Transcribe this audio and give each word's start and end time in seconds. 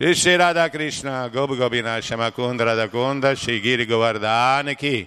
શ્રી 0.00 0.36
રાધા 0.36 0.68
કૃષ્ણ 0.68 1.28
ગોપ 1.28 1.50
ગોપીના 1.50 2.00
શ્યામા 2.00 2.30
કુંદ 2.30 2.60
રાધા 2.60 2.90
કુંદ 2.90 3.24
શ્રી 3.34 3.60
ગીર 3.60 3.84
ગોવર્ધન 3.86 4.74
કી 4.74 5.06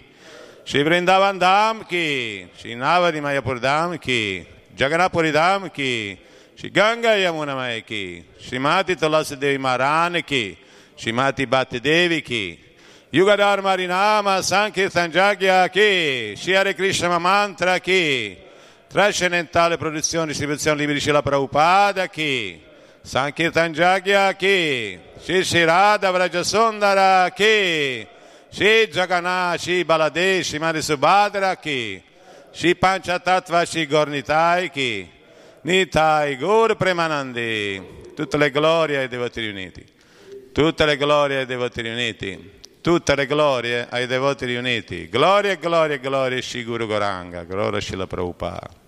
શ્રી 0.66 0.84
વૃંદાવન 0.84 1.40
ધામ 1.40 1.82
કી 1.84 2.48
શ્રી 2.60 2.76
નાવરી 2.76 3.20
માયાપુર 3.20 3.60
ધામ 3.60 3.98
કી 3.98 4.48
જગન્નાપુરી 4.80 5.34
ધામ 5.34 5.68
કી 5.70 6.18
શ્રી 6.58 6.72
ગંગા 6.72 7.18
યમુના 7.18 7.56
માય 7.56 7.82
કી 7.82 8.24
શ્રીમાતી 8.40 8.96
તુલસી 8.96 9.36
દેવી 9.36 9.58
મહારાન 9.58 10.22
કી 10.24 10.58
શ્રીમાતી 10.98 11.46
બાત 11.48 11.76
દેવી 11.84 12.22
કી 12.22 12.50
યુગદાર 13.14 13.60
મારી 13.62 13.88
નામ 13.88 14.34
સંકીર્તન 14.42 15.12
જાગ્યા 15.12 15.68
કી 15.68 16.36
શ્રી 16.36 16.58
હરે 16.58 16.74
કૃષ્ણ 16.74 17.20
મંત્ર 17.20 17.78
કી 17.80 18.48
Trascendentale 18.90 19.76
produzione, 19.76 20.28
distribuzione 20.28 20.80
libri, 20.80 21.12
la 21.12 21.22
Prabhupada, 21.22 22.08
chi? 22.08 22.67
Sankirtan 23.08 23.72
Jagya 23.72 24.36
chi 24.36 25.00
Shri 25.22 25.42
Shri 25.42 25.64
Radha 25.64 26.12
Vraja 26.12 26.44
Sundara 26.44 27.32
chi 27.34 28.06
Shri 28.50 28.90
Jagannath 28.92 29.62
Shri 29.62 29.86
Baladev 29.86 30.42
Shri 30.42 30.60
Mani 30.60 30.82
Subhadra 30.82 31.56
chi 31.56 32.04
Shri 32.52 32.76
Panchatattva 32.76 33.64
Shri 33.64 33.88
Gornitai 33.88 34.70
chi 34.70 35.10
Nitai 35.62 36.36
Gur 36.36 36.76
Premanandi 36.76 38.12
tutte 38.14 38.36
le 38.36 38.52
glorie 38.52 38.98
ai 38.98 39.08
devoti 39.08 39.40
riuniti 39.40 39.86
tutte 40.52 40.86
le 40.86 40.98
glorie 40.98 41.38
ai 41.38 41.46
devoti 41.46 41.82
riuniti 41.82 42.52
tutte 42.82 43.16
le 43.16 43.26
glorie 43.26 43.88
ai 43.90 44.06
devoti 44.06 44.46
riuniti. 44.46 45.08
Gloria, 45.08 45.56
gloria, 45.56 45.98
gloria, 45.98 46.42
Shri 46.42 46.66
Goranga, 46.66 47.44
gloria 47.44 47.80
Shila 47.80 48.06
Prabhupada. 48.06 48.87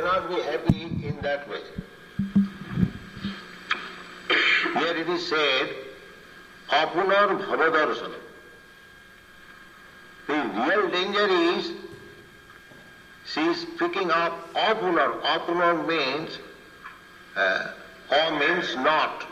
Cannot 0.00 0.28
be 0.30 0.40
happy 0.42 0.82
in 1.06 1.18
that 1.20 1.46
way. 1.48 1.60
Here 4.74 4.96
it 4.96 5.08
is 5.10 5.28
said, 5.28 5.68
apunar 6.70 7.38
bhavadarshana. 7.38 8.14
The 10.26 10.34
real 10.66 10.90
danger 10.90 11.26
is, 11.28 11.72
she 13.26 13.40
is 13.40 13.66
picking 13.78 14.10
up 14.10 14.54
apunar. 14.54 15.20
Apunar 15.20 15.86
means, 15.86 16.38
uh, 17.36 17.72
or 18.10 18.38
means 18.38 18.74
not. 18.76 19.26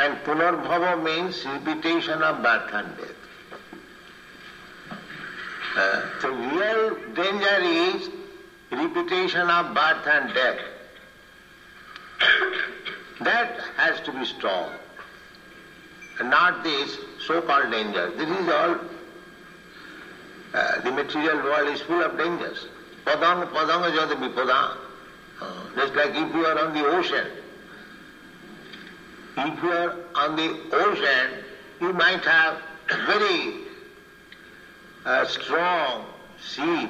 And 0.00 0.18
punarbhava 0.24 1.02
means 1.04 1.44
repetition 1.46 2.20
of 2.20 2.42
birth 2.42 2.74
and 2.74 2.96
death. 2.96 3.10
Uh, 5.76 6.02
the 6.20 6.30
real 6.30 7.14
danger 7.14 7.58
is 7.60 8.08
repetition 8.70 9.48
of 9.50 9.74
birth 9.74 10.06
and 10.06 10.34
death. 10.34 10.58
That 13.20 13.58
has 13.76 14.00
to 14.00 14.12
be 14.12 14.24
strong, 14.24 14.72
And 16.18 16.30
not 16.30 16.62
this 16.64 16.96
so-called 17.26 17.70
danger. 17.70 18.10
This 18.10 18.28
is 18.28 18.48
all, 18.48 18.76
uh, 20.54 20.80
the 20.80 20.90
material 20.92 21.42
world 21.42 21.68
is 21.68 21.80
full 21.82 22.02
of 22.02 22.16
dangers. 22.18 22.66
Padam, 23.04 23.48
padam. 23.48 24.76
Uh, 25.40 25.52
just 25.76 25.94
like 25.94 26.10
if 26.10 26.34
you 26.34 26.46
are 26.46 26.58
on 26.58 26.74
the 26.74 26.84
ocean. 26.86 27.26
If 29.38 29.62
you 29.62 29.70
are 29.70 29.94
on 30.14 30.36
the 30.36 30.58
ocean, 30.72 31.44
you 31.80 31.92
might 31.92 32.24
have 32.24 32.58
very 32.88 33.66
a 35.04 35.26
strong 35.26 36.06
sea, 36.40 36.88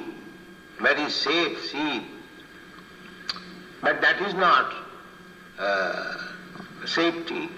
very 0.81 1.09
safe 1.09 1.59
sea. 1.69 2.05
But 3.81 4.01
that 4.01 4.21
is 4.21 4.33
not 4.33 4.73
uh, 5.59 6.17
safety 6.85 7.49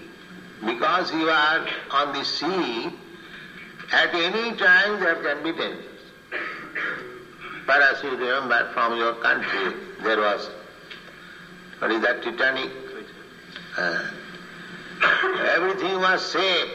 because 0.64 1.12
you 1.12 1.28
are 1.28 1.66
on 1.90 2.12
the 2.12 2.24
sea, 2.24 2.90
at 3.92 4.14
any 4.14 4.56
time 4.56 5.00
there 5.00 5.16
can 5.16 5.42
be 5.42 5.52
dangers. 5.52 5.84
Perhaps 7.66 8.02
you 8.02 8.10
remember 8.10 8.70
from 8.72 8.96
your 8.96 9.14
country 9.14 9.74
there 10.02 10.18
was, 10.18 10.48
what 11.78 11.90
is 11.90 12.02
that, 12.02 12.22
Titanic? 12.22 12.70
Uh, 13.78 14.10
was 16.10 16.32
safe, 16.32 16.70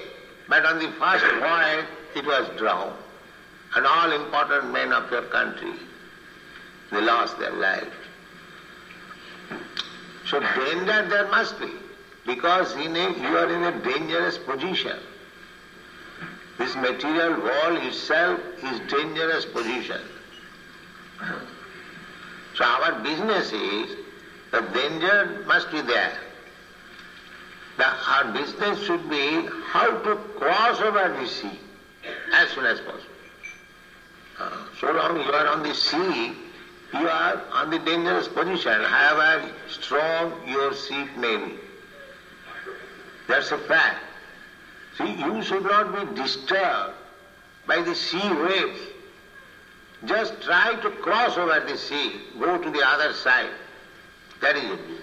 but 0.48 0.66
on 0.66 0.80
the 0.80 0.92
first 0.94 1.26
voyage 1.40 1.86
it 2.16 2.26
was 2.26 2.48
drowned. 2.58 2.96
And 3.76 3.86
all 3.86 4.12
important 4.12 4.72
men 4.72 4.94
of 4.94 5.12
your 5.12 5.24
country, 5.24 5.74
they 6.92 7.02
lost 7.02 7.40
their 7.40 7.54
life. 7.54 7.94
So 10.28 10.40
danger 10.40 11.08
there 11.08 11.28
must 11.28 11.60
be, 11.60 11.72
because 12.26 12.74
in 12.74 12.96
a, 12.96 13.10
you 13.12 13.38
are 13.38 13.54
in 13.54 13.64
a 13.64 13.84
dangerous 13.84 14.38
position. 14.38 14.98
This 16.58 16.76
material 16.76 17.42
world 17.42 17.84
itself 17.84 18.40
is 18.64 18.80
dangerous 18.90 19.46
position. 19.46 20.02
So 22.56 22.64
our 22.64 23.04
business 23.04 23.52
is, 23.52 23.98
the 24.52 24.62
danger 24.62 25.44
must 25.46 25.70
be 25.72 25.82
there. 25.82 26.18
The, 27.78 27.86
our 27.86 28.32
business 28.32 28.86
should 28.86 29.10
be 29.10 29.48
how 29.66 29.98
to 29.98 30.16
cross 30.38 30.80
over 30.80 31.14
the 31.20 31.28
sea 31.28 31.60
as 32.34 32.50
soon 32.52 32.66
as 32.66 32.80
possible. 32.80 33.02
Uh, 34.40 34.66
so 34.80 34.92
long 34.94 35.18
you 35.18 35.32
are 35.32 35.48
on 35.48 35.64
the 35.64 35.74
sea, 35.74 36.34
you 37.00 37.10
are 37.10 37.42
on 37.52 37.70
the 37.72 37.80
dangerous 37.80 38.28
position, 38.28 38.84
however 38.84 39.52
strong 39.70 40.34
your 40.48 40.74
seat 40.74 41.18
may 41.18 41.38
be. 41.38 41.54
That's 43.28 43.52
a 43.52 43.58
fact. 43.58 44.04
See, 44.98 45.12
you 45.14 45.44
should 45.44 45.64
not 45.64 45.94
be 45.94 46.22
disturbed 46.22 46.94
by 47.68 47.82
the 47.82 47.96
sea 47.96 48.32
waves. 48.32 48.80
Just 50.06 50.42
try 50.42 50.76
to 50.76 50.90
cross 50.90 51.38
over 51.38 51.66
the 51.68 51.78
sea, 51.78 52.14
go 52.40 52.58
to 52.58 52.70
the 52.70 52.82
other 52.88 53.14
side. 53.14 53.50
That 54.42 54.56
is 54.56 54.64
your 54.64 54.78
business. 54.78 55.02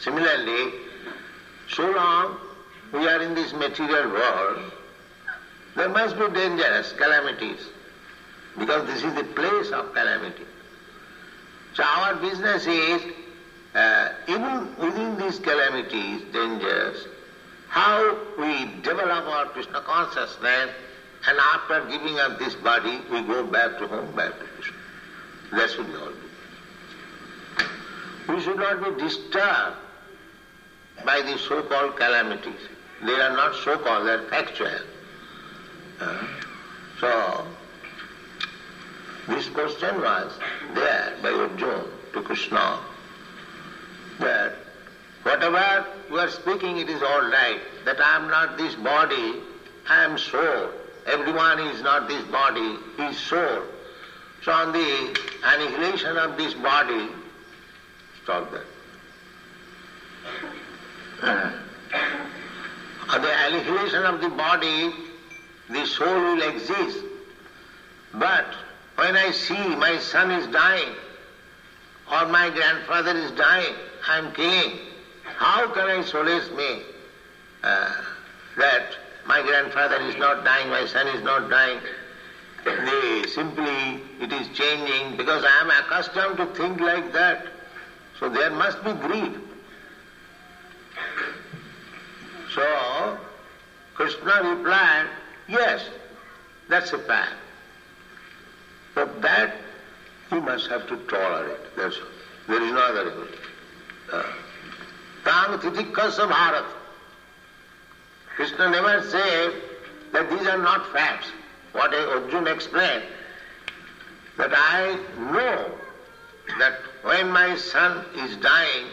Similarly, 0.00 0.72
so 1.70 1.90
long 1.90 2.38
we 2.92 3.06
are 3.06 3.20
in 3.20 3.34
this 3.34 3.52
material 3.52 4.10
world, 4.10 4.72
there 5.76 5.88
must 5.88 6.18
be 6.18 6.28
dangerous 6.32 6.92
calamities 6.92 7.60
because 8.58 8.86
this 8.86 9.02
is 9.04 9.14
the 9.14 9.24
place 9.24 9.70
of 9.70 9.92
calamity. 9.92 10.44
So 11.74 11.82
our 11.84 12.14
business 12.16 12.66
is, 12.66 13.02
uh, 13.74 14.08
even 14.26 14.74
within 14.76 15.18
these 15.18 15.38
calamities, 15.38 16.22
dangers, 16.32 17.06
how 17.68 18.16
we 18.38 18.64
develop 18.82 19.26
our 19.26 19.46
Krishna 19.46 19.80
consciousness 19.82 20.70
and 21.26 21.38
after 21.38 21.84
giving 21.86 22.18
up 22.18 22.38
this 22.38 22.54
body, 22.54 23.00
we 23.10 23.22
go 23.22 23.44
back 23.44 23.78
to 23.78 23.86
home, 23.86 24.14
back 24.14 24.38
to 24.38 24.44
Krishna. 24.44 24.76
That 25.52 25.70
should 25.70 25.86
be 25.86 25.92
business. 25.92 26.14
We 28.28 28.40
should 28.42 28.56
not 28.56 28.82
be 28.82 29.02
disturbed 29.02 29.76
by 31.04 31.22
the 31.22 31.38
so-called 31.38 31.96
calamities. 31.96 32.60
They 33.02 33.14
are 33.14 33.34
not 33.34 33.54
so-called, 33.56 34.06
they 34.06 34.12
are 34.12 34.22
factual. 34.28 34.78
Uh, 36.00 36.26
so, 37.00 37.46
this 39.28 39.48
question 39.50 40.00
was 40.00 40.32
there 40.74 41.14
by 41.22 41.30
Arjuna 41.30 41.84
to 42.14 42.22
Krishna 42.22 42.80
that 44.18 44.54
whatever 45.22 45.86
you 46.10 46.18
are 46.18 46.30
speaking, 46.30 46.78
it 46.78 46.88
is 46.88 47.02
all 47.02 47.30
right, 47.30 47.60
that 47.84 48.00
I 48.00 48.16
am 48.16 48.28
not 48.28 48.56
this 48.56 48.74
body, 48.74 49.34
I 49.88 50.04
am 50.04 50.18
soul. 50.18 50.70
Everyone 51.06 51.60
is 51.60 51.82
not 51.82 52.08
this 52.08 52.24
body, 52.24 52.76
he 52.96 53.02
is 53.02 53.18
soul. 53.18 53.62
So 54.44 54.52
on 54.52 54.72
the 54.72 55.18
annihilation 55.44 56.16
of 56.16 56.36
this 56.36 56.54
body, 56.54 57.08
stop 58.22 58.50
that. 58.52 58.64
On 63.10 63.22
the 63.22 63.46
annihilation 63.46 64.04
of 64.04 64.20
the 64.20 64.28
body, 64.28 64.92
the 65.70 65.86
soul 65.86 66.14
will 66.14 66.42
exist. 66.42 66.98
But 68.12 68.54
when 68.98 69.16
I 69.16 69.30
see 69.30 69.76
my 69.76 70.00
son 70.00 70.32
is 70.32 70.48
dying, 70.48 70.92
or 72.10 72.26
my 72.26 72.50
grandfather 72.50 73.16
is 73.16 73.30
dying, 73.32 73.76
I 74.08 74.18
am 74.18 74.32
killing, 74.32 74.76
how 75.22 75.72
can 75.72 75.86
I 75.86 76.02
solace 76.02 76.50
me 76.50 76.82
uh, 77.62 77.92
that 78.56 78.96
my 79.24 79.40
grandfather 79.42 80.00
is 80.00 80.16
not 80.16 80.44
dying, 80.44 80.68
my 80.68 80.84
son 80.86 81.06
is 81.06 81.22
not 81.22 81.48
dying? 81.48 81.78
Simply, 83.28 84.02
it 84.20 84.32
is 84.32 84.48
changing 84.58 85.16
because 85.16 85.44
I 85.44 85.60
am 85.60 85.70
accustomed 85.70 86.36
to 86.38 86.46
think 86.56 86.80
like 86.80 87.12
that. 87.12 87.46
So 88.18 88.28
there 88.28 88.50
must 88.50 88.82
be 88.82 88.94
grief. 88.94 89.38
So, 92.52 93.18
Krishna 93.94 94.42
replied, 94.42 95.06
yes, 95.46 95.84
that's 96.68 96.92
a 96.92 96.98
fact. 96.98 97.36
But 98.98 99.22
that 99.22 99.54
you 100.32 100.40
must 100.40 100.68
have 100.70 100.88
to 100.88 100.96
tolerate. 101.06 101.76
That's 101.76 101.96
all. 101.98 102.08
There 102.48 102.60
is 102.60 102.72
no 102.72 102.80
other 102.80 103.04
way. 103.20 103.28
Uh, 104.12 104.22
Tam 105.22 105.60
titikasa 105.60 106.28
bharat. 106.28 106.66
Krishna 108.34 108.70
never 108.70 109.08
said 109.08 109.52
that 110.12 110.28
these 110.30 110.48
are 110.48 110.58
not 110.58 110.92
facts. 110.92 111.28
What 111.70 111.94
Arjuna 111.94 112.50
explained, 112.50 113.04
that 114.36 114.50
I 114.52 114.98
know 115.32 115.70
that 116.58 116.80
when 117.02 117.30
my 117.30 117.54
son 117.54 118.04
is 118.16 118.36
dying, 118.38 118.86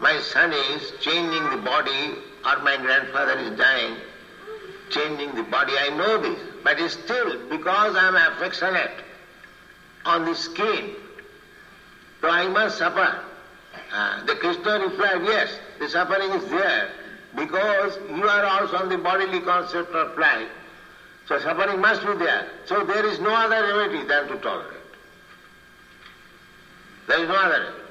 my 0.00 0.20
son 0.20 0.52
is 0.52 0.92
changing 1.00 1.48
the 1.48 1.62
body 1.64 2.12
or 2.44 2.58
my 2.62 2.76
grandfather 2.76 3.38
is 3.38 3.56
dying, 3.56 3.96
changing 4.90 5.34
the 5.34 5.44
body. 5.44 5.72
I 5.78 5.88
know 5.96 6.20
this. 6.20 6.47
But 6.62 6.78
still, 6.90 7.48
because 7.48 7.96
I 7.96 8.08
am 8.08 8.16
affectionate 8.16 9.04
on 10.04 10.24
the 10.24 10.34
skin, 10.34 10.94
so 12.20 12.28
I 12.28 12.48
must 12.48 12.78
suffer. 12.78 13.20
Uh, 13.92 14.24
the 14.26 14.34
Krishna 14.34 14.80
replied, 14.80 15.22
yes, 15.24 15.50
the 15.78 15.88
suffering 15.88 16.30
is 16.30 16.50
there 16.50 16.90
because 17.36 17.98
you 18.10 18.28
are 18.28 18.44
also 18.44 18.76
on 18.76 18.88
the 18.88 18.98
bodily 18.98 19.40
concept 19.40 19.92
of 19.92 20.18
life. 20.18 20.48
So 21.26 21.38
suffering 21.38 21.80
must 21.80 22.04
be 22.04 22.14
there. 22.14 22.48
So 22.66 22.84
there 22.84 23.06
is 23.06 23.20
no 23.20 23.34
other 23.34 23.62
remedy 23.66 24.06
than 24.06 24.28
to 24.28 24.36
tolerate. 24.38 24.78
There 27.06 27.22
is 27.22 27.28
no 27.28 27.34
other 27.34 27.60
remedy. 27.60 27.82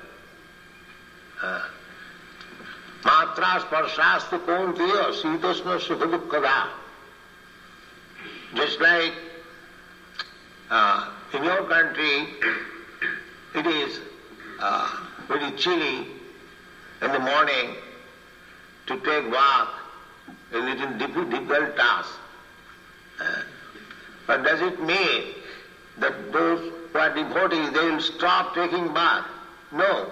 Uh, 1.42 1.62
sparshastu 3.04 4.40
kaunteya 4.46 5.14
sitasna 5.14 5.80
sukha 5.80 6.08
dukkada. 6.12 6.68
Just 8.58 8.82
like 8.82 9.14
uh, 10.72 11.12
in 11.32 11.44
your 11.44 11.64
country, 11.66 12.28
it 13.54 13.68
is 13.68 14.00
uh, 14.60 15.06
very 15.28 15.52
chilly 15.52 16.08
in 17.04 17.12
the 17.12 17.20
morning 17.20 17.76
to 18.88 18.98
take 19.02 19.32
walk, 19.32 19.76
a 20.54 20.58
little 20.58 20.92
difficult 20.98 21.76
task. 21.76 22.10
Uh, 23.20 23.44
but 24.26 24.44
does 24.44 24.60
it 24.62 24.82
mean 24.82 25.36
that 26.00 26.34
those 26.34 26.74
who 26.92 26.98
are 26.98 27.14
devotees, 27.14 27.72
they 27.74 27.92
will 27.92 28.02
stop 28.02 28.56
taking 28.56 28.92
bath? 28.92 29.28
No. 29.72 30.10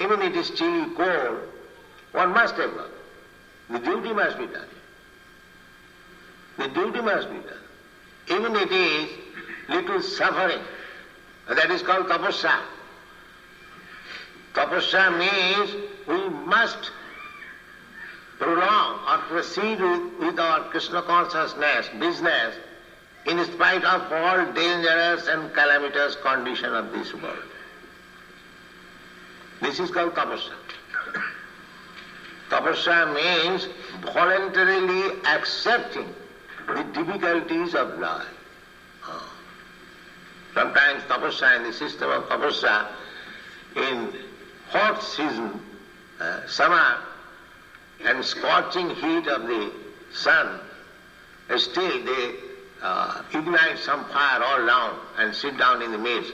Even 0.00 0.22
it 0.22 0.34
is 0.34 0.48
chilly, 0.52 0.86
cold, 0.96 1.40
one 2.12 2.30
must 2.32 2.54
have 2.54 2.72
work. 2.72 2.92
The 3.68 3.78
duty 3.78 4.14
must 4.14 4.38
be 4.38 4.46
done. 4.46 4.68
The 6.58 6.68
duty 6.68 7.00
must 7.00 7.28
be 7.28 7.38
done. 7.38 7.58
Even 8.28 8.56
it 8.56 8.70
is 8.70 9.10
little 9.68 10.02
suffering. 10.02 10.62
That 11.48 11.70
is 11.70 11.82
called 11.82 12.06
tapasya. 12.06 12.60
Tapasya 14.54 15.18
means 15.18 15.88
we 16.06 16.28
must 16.46 16.90
prolong 18.38 19.00
or 19.08 19.18
proceed 19.28 19.80
with, 19.80 20.12
with 20.20 20.38
our 20.38 20.60
Krishna 20.70 21.02
consciousness, 21.02 21.88
business, 21.98 22.54
in 23.26 23.44
spite 23.44 23.84
of 23.84 24.12
all 24.12 24.52
dangerous 24.52 25.28
and 25.28 25.54
calamitous 25.54 26.16
condition 26.16 26.74
of 26.74 26.92
this 26.92 27.14
world. 27.14 27.44
This 29.60 29.78
is 29.78 29.90
called 29.90 30.14
tapasya. 30.14 30.54
Tapasya 32.50 33.14
means 33.14 33.68
voluntarily 34.02 35.18
accepting 35.24 36.12
the 36.66 36.82
difficulties 36.92 37.74
of 37.74 37.98
life. 37.98 38.26
Sometimes 40.54 41.02
tapasya 41.04 41.56
in 41.56 41.62
the 41.64 41.72
system 41.72 42.10
of 42.10 42.24
tapasya 42.24 42.86
in 43.76 44.12
hot 44.68 45.02
season, 45.02 45.60
uh, 46.20 46.46
summer, 46.46 46.98
and 48.04 48.24
scorching 48.24 48.90
heat 48.90 49.26
of 49.28 49.42
the 49.46 49.72
sun, 50.12 50.60
uh, 51.48 51.58
still 51.58 52.04
they 52.04 52.34
uh, 52.82 53.22
ignite 53.32 53.78
some 53.78 54.04
fire 54.06 54.42
all 54.42 54.66
down 54.66 54.98
and 55.18 55.34
sit 55.34 55.56
down 55.56 55.80
in 55.80 55.90
the 55.90 55.98
midst 55.98 56.32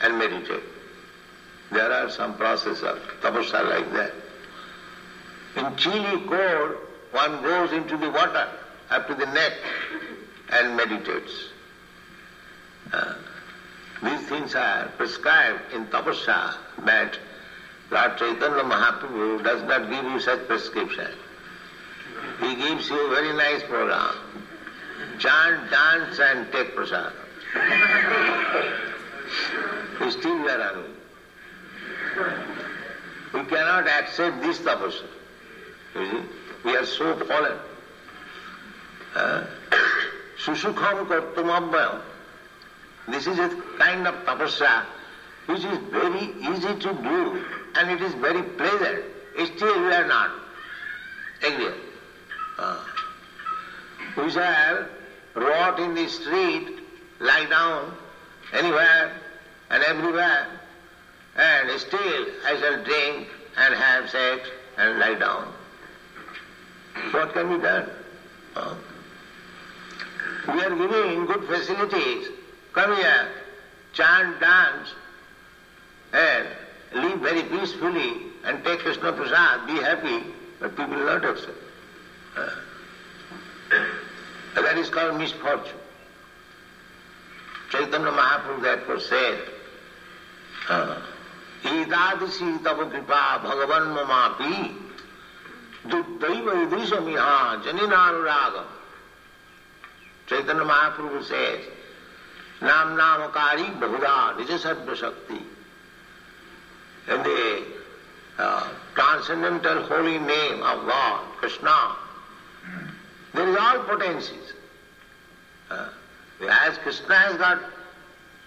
and 0.00 0.18
meditate. 0.18 0.64
There 1.70 1.92
are 1.92 2.10
some 2.10 2.36
processes 2.36 2.82
of 2.82 2.98
tapasya 3.22 3.68
like 3.68 3.92
that. 3.92 4.12
In 5.56 5.76
chilly 5.76 6.26
cold, 6.26 6.76
one 7.12 7.42
goes 7.42 7.72
into 7.72 7.96
the 7.96 8.10
water 8.10 8.48
up 8.90 9.06
to 9.06 9.14
the 9.14 9.26
neck 9.26 9.52
and 10.50 10.76
meditates. 10.76 11.32
Uh, 12.92 13.14
these 14.02 14.20
things 14.28 14.54
are 14.54 14.88
prescribed 14.96 15.72
in 15.72 15.86
tapasya, 15.86 16.54
but 16.84 17.18
Lord 17.90 18.18
Chaitanya 18.18 18.64
Mahaprabhu 18.64 19.44
does 19.44 19.62
not 19.62 19.88
give 19.90 20.04
you 20.04 20.18
such 20.20 20.46
prescription. 20.48 21.12
He 22.40 22.54
gives 22.56 22.88
you 22.88 23.06
a 23.06 23.10
very 23.10 23.32
nice 23.36 23.62
program. 23.62 24.14
Chant, 25.18 25.70
dance 25.70 26.18
and 26.18 26.50
take 26.50 26.74
prasad. 26.74 27.12
Still 30.10 30.42
we 30.42 30.48
are 30.50 30.60
arguing. 30.60 30.96
We 33.32 33.44
cannot 33.44 33.86
accept 33.86 34.40
this 34.42 34.58
tapasya. 34.58 35.06
We 36.64 36.76
are 36.76 36.86
so 36.86 37.16
fallen. 37.26 37.58
Susukham 40.38 41.06
kartumabhyam. 41.06 42.00
This 43.08 43.26
is 43.26 43.38
a 43.38 43.48
kind 43.78 44.06
of 44.06 44.14
tapasya 44.24 44.84
which 45.46 45.64
is 45.64 45.78
very 45.90 46.32
easy 46.40 46.74
to 46.78 46.92
do 46.92 47.44
and 47.74 47.90
it 47.90 48.02
is 48.02 48.14
very 48.14 48.42
pleasant. 48.42 49.04
Still 49.56 49.80
we 49.80 49.92
are 49.92 50.06
not. 50.06 50.30
Agree? 51.42 51.72
Uh, 52.58 52.84
we 54.16 54.30
shall 54.30 54.86
rot 55.34 55.78
in 55.80 55.94
the 55.94 56.06
street, 56.08 56.80
lie 57.20 57.46
down 57.46 57.94
anywhere 58.52 59.12
and 59.70 59.82
everywhere, 59.84 60.46
and 61.36 61.80
still 61.80 62.26
I 62.44 62.56
shall 62.60 62.84
drink 62.84 63.28
and 63.56 63.74
have 63.74 64.10
sex 64.10 64.48
and 64.76 64.98
lie 64.98 65.14
down. 65.14 65.52
What 67.12 67.32
can 67.32 67.56
be 67.56 67.62
done? 67.62 67.90
Uh, 68.56 68.74
we 70.47 70.61
are 70.61 70.75
giving 70.75 71.25
good 71.25 71.43
facilities. 71.47 72.27
Come 72.73 72.95
here, 72.95 73.29
chant, 73.93 74.39
dance, 74.39 74.89
and 76.13 76.47
live 76.93 77.19
very 77.19 77.43
peacefully 77.43 78.13
and 78.43 78.63
take 78.63 78.79
Krishna 78.79 79.11
Prasad, 79.13 79.67
be 79.67 79.73
happy, 79.75 80.23
but 80.59 80.75
people 80.77 80.97
will 80.97 81.05
not 81.05 81.25
accept. 81.25 81.57
Uh, 82.37 82.49
that 84.55 84.77
is 84.77 84.89
called 84.89 85.17
misfortune. 85.17 85.79
Chaitanya 87.71 88.11
Mahaprabhu 88.11 88.61
therefore 88.61 88.99
said, 88.99 89.39
ईदादशी 91.65 92.57
तव 92.65 92.83
कृपा 92.91 93.21
भगवन 93.43 93.83
ममापि 93.93 94.53
दुर्दैव 95.89 96.49
ईदृशमिहा 96.61 97.33
जनिनानुरागम 97.65 98.67
Bahuda 103.80 104.36
Nija 104.36 104.58
Sattva 104.58 104.94
Shakti. 104.94 105.40
And 107.08 107.24
the 107.24 107.64
uh, 108.38 108.68
transcendental 108.94 109.82
holy 109.84 110.18
name 110.18 110.62
of 110.62 110.86
God, 110.86 111.24
Krishna, 111.38 111.96
there 113.34 113.48
is 113.48 113.56
all 113.56 113.78
potencies. 113.84 114.52
Uh, 115.70 115.88
as 116.48 116.78
Krishna 116.78 117.14
has 117.14 117.36
got 117.36 117.60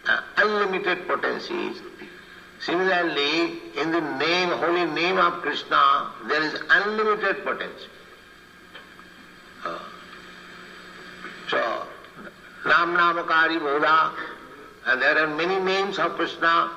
uh, 0.08 0.22
unlimited 0.38 1.08
potencies, 1.08 1.82
similarly, 2.62 3.60
in 3.76 3.92
the 3.92 4.02
name, 4.02 4.50
holy 4.50 4.86
name 4.86 5.18
of 5.18 5.42
Krishna, 5.42 6.12
there 6.28 6.44
is 6.44 6.62
unlimited 6.70 7.44
potency. 7.44 7.88
Nam 12.66 12.96
Namakari 12.96 13.60
Bodha, 13.60 14.12
and 14.86 15.02
there 15.02 15.18
are 15.18 15.28
many 15.28 15.60
names 15.60 16.00
of 16.00 16.16
Krishna. 16.16 16.72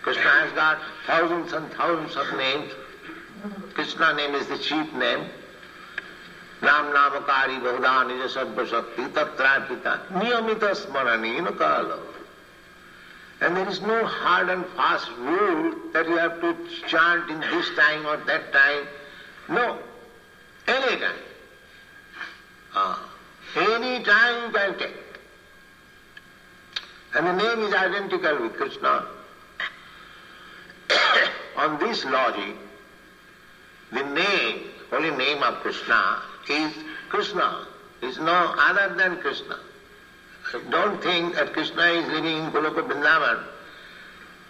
Krishna 0.00 0.22
has 0.22 0.52
got 0.52 0.78
thousands 1.06 1.52
and 1.52 1.70
thousands 1.72 2.16
of 2.16 2.36
names. 2.36 2.72
Krishna 3.74 4.14
name 4.14 4.34
is 4.34 4.46
the 4.46 4.58
chief 4.58 4.92
name. 4.94 5.26
Nam 6.62 6.94
Namakari 6.94 7.60
Bodha 7.60 8.06
Nija 8.06 8.28
Sattva 8.28 8.66
Shakti 8.66 9.02
Tatrapita 9.02 10.06
Niyamita 10.08 10.74
Smaranina 10.74 11.56
Kala. 11.56 11.98
And 13.42 13.56
there 13.56 13.68
is 13.68 13.80
no 13.80 14.06
hard 14.06 14.48
and 14.48 14.64
fast 14.76 15.10
rule 15.18 15.74
that 15.92 16.08
you 16.08 16.16
have 16.16 16.40
to 16.40 16.56
chant 16.86 17.28
in 17.28 17.40
this 17.40 17.68
time 17.76 18.06
or 18.06 18.16
that 18.16 18.52
time. 18.52 18.86
No, 19.48 19.78
any 20.68 21.00
time. 21.00 21.16
Ah, 22.74 23.11
any 23.56 24.02
time 24.02 24.46
you 24.46 24.52
can 24.52 24.78
take. 24.78 24.94
And 27.14 27.26
the 27.26 27.32
name 27.32 27.66
is 27.66 27.74
identical 27.74 28.40
with 28.42 28.54
Krishna. 28.54 29.06
On 31.56 31.78
this 31.78 32.04
logic, 32.04 32.56
the 33.92 34.02
name, 34.02 34.60
holy 34.90 35.10
name 35.10 35.42
of 35.42 35.56
Krishna 35.56 36.22
is 36.48 36.72
Krishna, 37.10 37.66
is 38.00 38.18
no 38.18 38.54
other 38.58 38.94
than 38.96 39.18
Krishna. 39.18 39.58
Don't 40.70 41.02
think 41.02 41.34
that 41.34 41.52
Krishna 41.52 41.82
is 41.82 42.08
living 42.08 42.36
in 42.36 42.50
Goloka 42.50 42.82
Vrindavan 42.82 43.44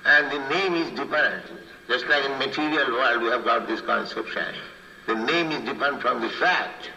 and 0.05 0.31
the 0.31 0.49
name 0.49 0.75
is 0.75 0.91
different. 0.99 1.45
Just 1.89 2.07
like 2.07 2.25
in 2.25 2.39
material 2.39 2.93
world 2.93 3.23
we 3.23 3.29
have 3.29 3.45
got 3.45 3.67
this 3.67 3.81
conception. 3.81 4.55
The 5.07 5.15
name 5.15 5.53
is 5.53 5.65
different 5.65 6.01
from 6.01 6.21
the 6.21 6.29
fact. 6.31 6.91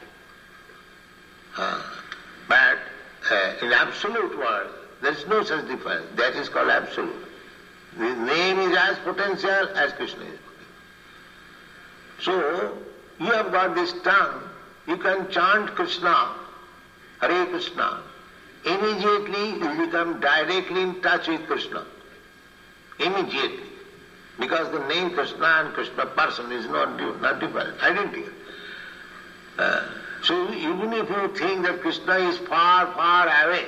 But 1.58 1.85
uh, 3.32 3.54
in 3.62 3.74
absolute 3.74 4.38
world, 4.38 4.70
there 5.02 5.12
is 5.12 5.26
no 5.28 5.44
such 5.44 5.68
difference. 5.68 6.06
That 6.16 6.36
is 6.36 6.50
called 6.50 6.70
absolute. 6.70 7.26
The 7.98 8.16
name 8.16 8.60
is 8.60 8.78
as 8.78 8.98
potential 9.00 9.70
as 9.76 9.94
Krishna 9.94 10.24
is. 10.26 10.40
So, 12.22 12.78
you 13.20 13.28
have 13.28 13.52
got 13.52 13.76
this 13.76 13.94
tongue, 14.04 14.42
you 14.88 14.98
can 14.98 15.30
chant 15.30 15.76
Krishna, 15.76 16.34
Hare 17.22 17.46
Krishna. 17.48 18.02
Immediately 18.66 19.50
you 19.60 19.86
become 19.86 20.20
directly 20.20 20.82
in 20.82 21.02
touch 21.02 21.28
with 21.28 21.46
Krishna. 21.46 21.86
Immediately. 23.00 23.64
Because 24.40 24.72
the 24.72 24.86
name 24.88 25.12
Krishna 25.12 25.46
and 25.46 25.74
Krishna 25.74 26.06
person 26.08 26.52
is 26.52 26.66
not, 26.68 27.00
not 27.22 27.40
different, 27.40 27.82
identical. 27.82 28.34
Uh, 29.58 29.84
so 30.26 30.52
even 30.54 30.92
if 30.94 31.10
you 31.10 31.28
think 31.36 31.66
that 31.66 31.82
Krishna 31.82 32.16
is 32.16 32.38
far, 32.40 32.92
far 32.94 33.28
away, 33.48 33.66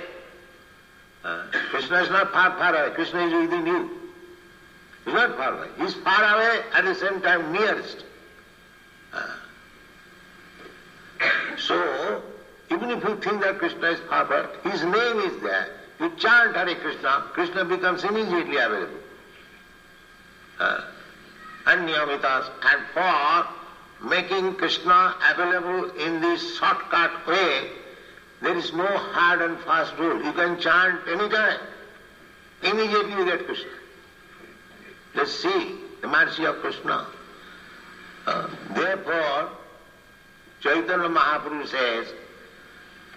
uh, 1.23 1.43
Krishna 1.69 2.01
is 2.01 2.09
not 2.09 2.31
far, 2.31 2.51
far 2.57 2.75
away, 2.75 2.95
Krishna 2.95 3.27
is 3.27 3.33
within 3.33 3.65
you. 3.65 3.89
He's 5.05 5.13
not 5.13 5.37
far 5.37 5.53
away. 5.53 5.67
He's 5.77 5.93
far 5.93 6.35
away 6.35 6.61
at 6.73 6.83
the 6.83 6.95
same 6.95 7.21
time 7.21 7.51
nearest. 7.51 8.03
Uh, 9.13 9.35
so, 11.57 12.23
even 12.71 12.89
if 12.89 13.03
you 13.03 13.15
think 13.17 13.41
that 13.43 13.59
Krishna 13.59 13.89
is 13.89 13.99
far, 14.09 14.25
far, 14.25 14.49
his 14.63 14.83
name 14.83 15.19
is 15.19 15.41
there. 15.43 15.69
You 15.99 16.11
chant 16.17 16.55
Hare 16.55 16.75
Krishna, 16.75 17.23
Krishna 17.33 17.65
becomes 17.65 18.03
immediately 18.03 18.57
available. 18.57 18.99
Uh, 20.59 20.81
Anyamitas. 21.65 22.49
And 22.63 22.81
for 22.93 23.47
making 24.03 24.55
Krishna 24.55 25.15
available 25.31 25.89
in 25.97 26.21
this 26.21 26.57
shortcut 26.57 27.25
way, 27.27 27.69
there 28.41 28.55
is 28.55 28.71
no 28.73 28.85
hard 28.85 29.41
and 29.41 29.59
fast 29.61 29.93
rule. 29.97 30.23
You 30.23 30.31
can 30.33 30.59
chant 30.59 31.01
any 31.07 31.29
time. 31.29 31.59
Immediately 32.63 33.13
you 33.13 33.25
get 33.25 33.45
Krishna. 33.45 33.69
Just 35.15 35.39
see 35.41 35.75
the 36.01 36.07
mercy 36.07 36.45
of 36.45 36.57
Krishna. 36.57 37.07
Uh, 38.25 38.47
therefore, 38.75 39.49
Chaitanya 40.61 41.09
Mahaprabhu 41.09 41.67
says 41.67 42.07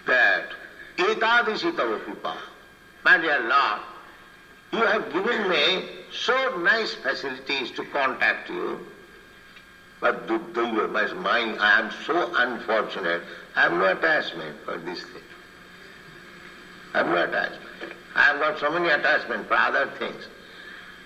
that 0.07 0.49
Etadishi 0.97 1.75
Tava 1.75 1.99
Kripa, 1.99 2.37
my 3.03 3.17
dear 3.17 3.39
Lord, 3.41 3.81
you 4.71 4.79
have 4.79 5.11
given 5.11 5.49
me 5.49 5.85
so 6.11 6.57
nice 6.59 6.93
facilities 6.93 7.71
to 7.71 7.83
contact 7.85 8.49
you, 8.49 8.79
but 10.01 10.27
Duddaiva, 10.27 10.91
my 10.91 11.13
mind, 11.13 11.57
I 11.59 11.79
am 11.79 11.91
so 12.05 12.33
unfortunate. 12.35 13.21
I 13.55 13.61
have 13.61 13.71
no 13.71 13.85
attachment 13.85 14.57
for 14.65 14.77
this 14.79 14.99
thing. 15.03 15.21
I 16.93 16.97
have 16.97 17.07
no 17.07 17.23
attachment. 17.23 17.93
I 18.15 18.21
have 18.23 18.39
got 18.39 18.59
so 18.59 18.71
many 18.71 18.89
attachments 18.89 19.47
for 19.47 19.53
other 19.53 19.89
things, 19.99 20.23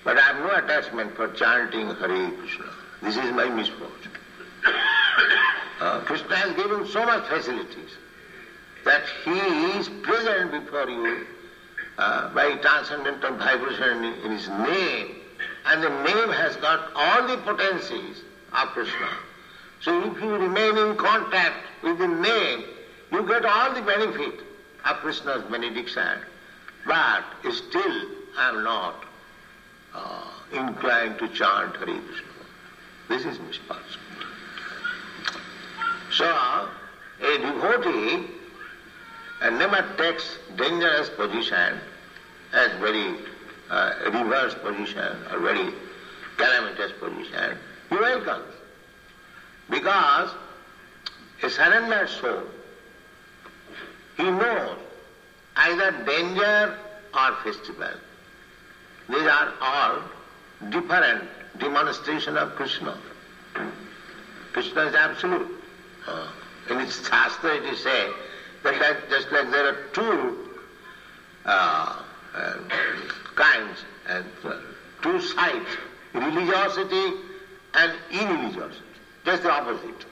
but 0.05 0.17
I 0.17 0.21
have 0.21 0.37
no 0.37 0.51
attachment 0.55 1.15
for 1.15 1.27
chanting 1.33 1.87
Hare 1.87 2.31
Krishna. 2.31 2.65
This 3.03 3.17
is 3.17 3.31
my 3.31 3.49
misfortune. 3.49 4.11
Uh, 5.77 5.99
Krishna 6.05 6.33
has 6.37 6.55
given 6.55 6.87
so 6.87 7.05
much 7.05 7.27
facilities 7.27 7.89
that 8.85 9.03
he 9.25 9.31
is 9.77 9.89
present 10.03 10.51
before 10.51 10.89
you 10.89 11.27
uh, 11.97 12.33
by 12.33 12.55
transcendental 12.55 13.35
vibration 13.35 14.05
in 14.05 14.31
his 14.31 14.47
name, 14.47 15.17
and 15.65 15.83
the 15.83 15.89
name 15.89 16.29
has 16.29 16.55
got 16.55 16.89
all 16.95 17.27
the 17.27 17.35
potencies 17.39 18.21
of 18.57 18.69
Krishna. 18.69 19.09
So 19.81 20.11
if 20.11 20.21
you 20.21 20.29
remain 20.35 20.77
in 20.77 20.95
contact 20.95 21.65
with 21.83 21.97
the 21.99 22.07
name, 22.07 22.63
you 23.11 23.27
get 23.27 23.45
all 23.45 23.73
the 23.73 23.81
benefit 23.81 24.39
of 24.85 24.97
Krishna's 24.97 25.43
benediction. 25.49 26.19
But 26.85 27.23
still 27.51 28.01
I 28.37 28.49
am 28.49 28.63
not 28.63 29.05
uh, 29.93 30.23
inclined 30.53 31.19
to 31.19 31.27
chant 31.29 31.75
Hare 31.77 31.85
Krishna. 31.85 32.27
This 33.09 33.25
is 33.25 33.39
misfortune. 33.39 34.01
So, 36.11 36.25
a 37.21 37.37
devotee 37.37 38.27
uh, 39.41 39.49
never 39.51 39.85
takes 39.97 40.37
dangerous 40.55 41.09
position 41.09 41.79
as 42.53 42.71
very 42.79 43.15
uh, 43.69 43.93
reverse 44.05 44.55
position 44.55 45.17
or 45.31 45.39
very 45.39 45.73
calamitous 46.37 46.91
position. 46.99 47.57
He 47.89 47.95
welcomes. 47.95 48.53
Because 49.69 50.29
a 51.43 51.49
surrendered 51.49 52.09
soul, 52.09 52.43
he 54.17 54.23
knows 54.23 54.77
either 55.55 55.91
danger 56.05 56.77
or 57.13 57.35
festival. 57.43 57.93
These 59.09 59.27
are 59.27 59.53
all 59.61 59.99
different 60.69 61.23
demonstration 61.59 62.37
of 62.37 62.55
Krishna. 62.55 62.97
Krishna 64.53 64.81
is 64.83 64.95
absolute. 64.95 65.51
Uh, 66.07 66.27
in 66.69 66.79
its 66.79 67.07
Shastra 67.07 67.55
it 67.55 67.65
is 67.65 67.83
said 67.83 68.11
that, 68.63 68.79
that 68.79 69.09
just 69.09 69.31
like 69.31 69.49
there 69.51 69.67
are 69.67 69.77
two 69.93 70.49
uh, 71.45 72.01
uh, 72.35 72.53
kinds 73.35 73.79
and 74.07 74.25
uh, 74.43 74.57
two 75.01 75.21
sides, 75.21 75.67
religiosity 76.13 77.13
and 77.75 77.93
irreligiosity, 78.11 78.81
just 79.25 79.43
the 79.43 79.51
opposite. 79.51 80.05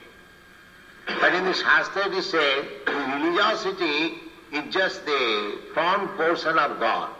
But 1.06 1.34
in 1.34 1.44
the 1.44 1.54
Shastra 1.54 2.08
is 2.10 2.30
say 2.30 2.66
religiosity 2.86 4.14
is 4.52 4.72
just 4.72 5.04
the 5.04 5.58
front 5.72 6.16
portion 6.16 6.58
of 6.58 6.78
God 6.78 7.10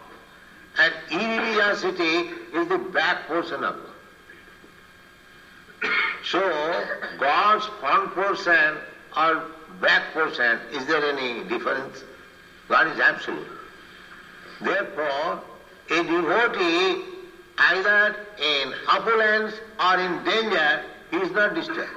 and 0.78 0.94
irreligiosity 1.08 2.32
is 2.52 2.68
the 2.68 2.78
back 2.78 3.26
portion 3.26 3.64
of 3.64 3.76
God. 3.76 3.90
So, 6.24 6.40
God's 7.20 7.66
front 7.80 8.14
portion 8.14 8.78
or 9.14 9.44
back 9.82 10.14
portion, 10.14 10.58
is 10.72 10.86
there 10.86 11.04
any 11.04 11.44
difference? 11.44 12.02
God 12.66 12.88
is 12.88 12.98
absolute. 12.98 13.46
Therefore, 14.62 15.42
a 15.90 16.02
devotee, 16.02 17.02
either 17.58 18.16
in 18.38 18.75
opulence 18.88 19.54
or 19.80 19.99
in 19.99 20.25
danger, 20.25 20.82
he 21.11 21.16
is 21.18 21.30
not 21.32 21.54
disturbed. 21.54 21.90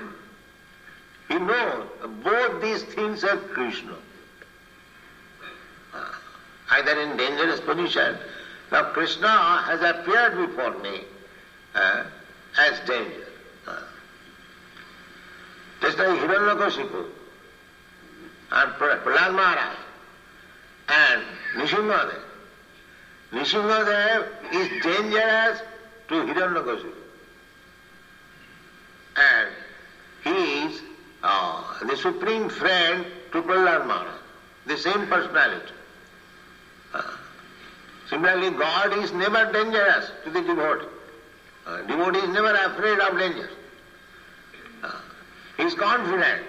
He 1.27 1.35
knows 1.35 1.87
both 2.23 2.61
these 2.61 2.83
things 2.83 3.23
are 3.23 3.37
Krishna. 3.37 3.95
Ah, 5.93 6.21
either 6.71 7.01
in 7.01 7.17
dangerous 7.17 7.59
position. 7.59 8.17
Now 8.71 8.83
Krishna 8.91 9.61
has 9.65 9.81
appeared 9.81 10.47
before 10.47 10.77
me 10.79 11.01
uh, 11.75 12.03
as 12.57 12.79
danger. 12.87 13.27
Just 15.81 15.97
like 15.99 16.07
Hiranyakashipu 16.07 17.05
and 18.51 18.71
Prahlad 18.73 19.33
Maharaj 19.33 19.77
and 20.89 21.23
Nrisinghadev. 21.55 22.26
Nrisinghadev 23.31 24.27
is 24.53 24.83
dangerous 24.83 25.61
to 26.07 26.13
Hiranyakashipu. 26.13 26.93
And 29.17 29.49
he 30.23 30.63
is 30.63 30.81
uh, 31.23 31.83
the 31.85 31.97
supreme 31.97 32.49
friend 32.49 33.05
to 33.31 33.41
Prahlad 33.41 33.87
Maharaj, 33.87 34.15
the 34.65 34.77
same 34.77 35.07
personality. 35.07 35.73
Uh, 36.93 37.01
similarly, 38.09 38.51
God 38.51 38.97
is 38.99 39.11
never 39.11 39.51
dangerous 39.51 40.11
to 40.23 40.29
the 40.29 40.41
devotee. 40.41 40.85
Uh, 41.65 41.81
devotee 41.81 42.19
is 42.19 42.29
never 42.29 42.53
afraid 42.53 42.99
of 42.99 43.17
danger. 43.17 43.49
He 45.57 45.63
is 45.63 45.73
confident 45.73 46.43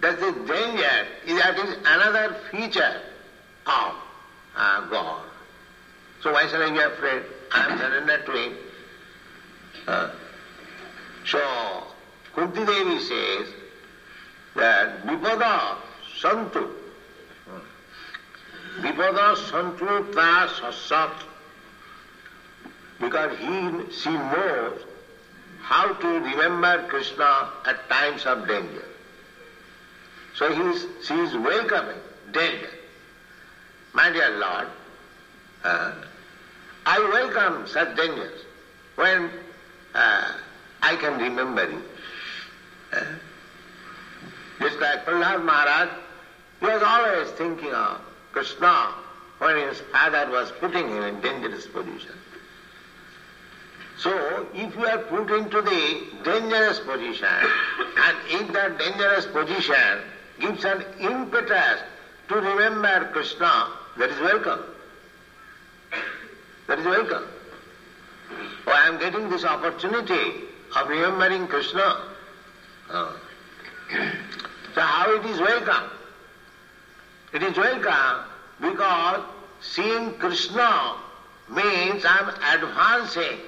that 0.00 0.18
the 0.18 0.32
danger 0.32 1.06
is 1.26 1.38
that 1.38 1.58
is 1.58 1.76
another 1.86 2.36
feature 2.50 3.00
of 3.66 3.94
uh, 4.56 4.88
God. 4.88 5.22
So 6.22 6.32
why 6.32 6.48
should 6.48 6.60
I 6.60 6.70
be 6.70 6.78
afraid? 6.78 7.22
I 7.52 7.66
am 7.66 7.78
surrendered 7.78 8.26
to 8.26 8.32
him. 8.32 8.56
Uh, 9.86 10.10
so 11.24 11.84
Kunti 12.34 12.64
Devi 12.64 13.00
says 13.00 13.48
that 14.54 15.06
Vipada 15.06 15.76
Santu 16.20 16.70
Vipada 18.80 19.36
Santu 19.36 20.12
Ta 20.14 20.48
because 23.00 23.38
he, 23.38 23.92
she 23.92 24.10
knows 24.10 24.80
how 25.62 25.92
to 25.92 26.08
remember 26.08 26.86
Krishna 26.88 27.50
at 27.64 27.88
times 27.88 28.24
of 28.24 28.46
danger. 28.46 28.84
So 30.34 30.52
he 30.52 30.62
is, 30.70 30.86
she 31.06 31.14
is 31.14 31.34
welcoming 31.34 32.00
danger. 32.32 32.70
My 33.92 34.10
dear 34.10 34.38
Lord, 34.38 34.68
uh, 35.64 35.92
I 36.84 36.98
welcome 36.98 37.66
such 37.66 37.96
dangers 37.96 38.40
when 38.94 39.30
uh, 39.94 40.32
I 40.82 40.96
can 40.96 41.18
remember 41.18 41.68
you. 41.70 41.82
Uh, 42.92 43.04
just 44.60 44.78
like 44.80 45.04
Prahlad 45.04 45.44
Maharaj, 45.44 45.88
he 46.60 46.66
was 46.66 46.82
always 46.82 47.30
thinking 47.32 47.72
of 47.72 48.00
Krishna 48.32 48.94
when 49.38 49.56
his 49.68 49.80
father 49.92 50.30
was 50.30 50.52
putting 50.60 50.88
him 50.88 51.02
in 51.02 51.20
dangerous 51.20 51.66
position. 51.66 52.12
So, 53.98 54.46
if 54.54 54.76
you 54.76 54.86
are 54.86 54.98
put 54.98 55.30
into 55.30 55.62
the 55.62 56.06
dangerous 56.22 56.80
position, 56.80 57.28
and 57.98 58.16
if 58.28 58.52
that 58.52 58.78
dangerous 58.78 59.26
position 59.26 60.00
gives 60.38 60.64
an 60.64 60.84
impetus 61.00 61.80
to 62.28 62.34
remember 62.34 63.10
Krishna, 63.12 63.72
that 63.96 64.10
is 64.10 64.20
welcome. 64.20 64.60
Welcome. 66.86 67.24
Oh, 68.68 68.72
I 68.72 68.86
am 68.86 69.00
getting 69.00 69.28
this 69.28 69.44
opportunity 69.44 70.44
of 70.76 70.88
remembering 70.88 71.48
Krishna. 71.48 72.00
Oh. 72.90 73.20
So 74.72 74.80
how 74.80 75.12
it 75.16 75.26
is 75.26 75.40
welcome? 75.40 75.90
It 77.32 77.42
is 77.42 77.56
welcome 77.56 78.24
because 78.60 79.24
seeing 79.60 80.14
Krishna 80.18 80.94
means 81.48 82.04
I 82.04 82.18
am 82.20 82.60
advancing 82.62 83.40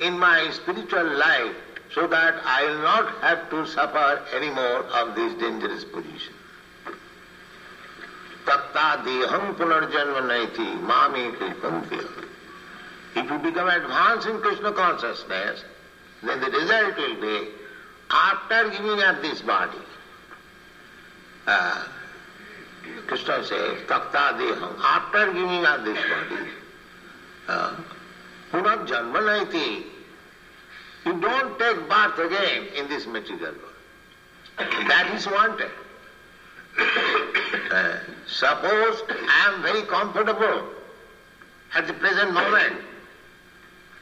in 0.00 0.16
my 0.16 0.50
spiritual 0.52 1.16
life 1.18 1.56
so 1.92 2.06
that 2.06 2.36
I 2.44 2.64
will 2.64 2.82
not 2.82 3.08
have 3.22 3.50
to 3.50 3.66
suffer 3.66 4.22
any 4.32 4.50
more 4.50 4.84
of 5.00 5.16
this 5.16 5.34
dangerous 5.40 5.82
position. 5.82 6.34
Tatta 8.46 9.02
deham 9.02 9.56
punarjanma 9.56 10.22
naiti 10.30 10.78
mami 10.86 11.32
kripantiya. 11.32 12.33
If 13.16 13.30
you 13.30 13.38
become 13.38 13.68
advanced 13.68 14.26
in 14.26 14.40
Krishna 14.40 14.72
consciousness, 14.72 15.64
then 16.22 16.40
the 16.40 16.50
result 16.50 16.96
will 16.96 17.20
be, 17.20 17.48
after 18.10 18.70
giving 18.70 19.00
up 19.02 19.22
this 19.22 19.40
body, 19.40 19.78
uh, 21.46 21.84
Krishna 23.06 23.44
says, 23.44 23.78
Takta 23.86 24.38
deham, 24.38 24.78
after 24.80 25.32
giving 25.32 25.64
up 25.64 25.84
this 25.84 25.98
body, 25.98 26.42
uh, 27.48 27.76
Punarjanma 28.50 29.20
naiti, 29.20 29.84
you 31.06 31.20
don't 31.20 31.58
take 31.58 31.88
birth 31.88 32.18
again 32.18 32.66
in 32.76 32.88
this 32.88 33.06
material 33.06 33.52
world. 33.52 34.70
That 34.88 35.12
is 35.14 35.26
wanted. 35.26 35.70
Uh, 37.70 37.98
suppose 38.26 39.02
I 39.08 39.52
am 39.52 39.62
very 39.62 39.82
comfortable 39.82 40.68
at 41.74 41.86
the 41.86 41.92
present 41.94 42.32
moment. 42.32 42.76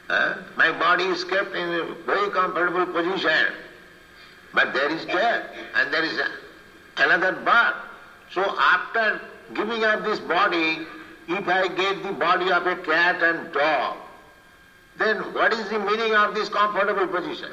Uh, 0.09 0.35
my 0.57 0.71
body 0.71 1.05
is 1.05 1.23
kept 1.23 1.55
in 1.55 1.69
a 1.69 1.95
very 2.05 2.29
comfortable 2.31 2.85
position. 2.85 3.53
But 4.53 4.73
there 4.73 4.89
is 4.91 5.05
death 5.05 5.45
and 5.75 5.93
there 5.93 6.03
is 6.03 6.19
another 6.97 7.31
birth. 7.31 7.75
So 8.31 8.41
after 8.59 9.21
giving 9.53 9.83
up 9.83 10.03
this 10.03 10.19
body, 10.19 10.79
if 11.27 11.47
I 11.47 11.67
get 11.67 12.03
the 12.03 12.11
body 12.11 12.51
of 12.51 12.67
a 12.67 12.75
cat 12.77 13.23
and 13.23 13.51
dog, 13.53 13.97
then 14.97 15.17
what 15.33 15.53
is 15.53 15.69
the 15.69 15.79
meaning 15.79 16.13
of 16.13 16.35
this 16.35 16.49
comfortable 16.49 17.07
position? 17.07 17.51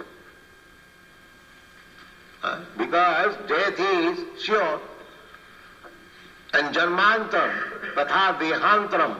Uh, 2.42 2.60
because 2.76 3.36
death 3.48 3.78
is 3.78 4.42
sure. 4.42 4.80
And 6.52 6.74
janmantam, 6.74 7.94
tatha 7.94 8.38
dehantram. 8.38 9.16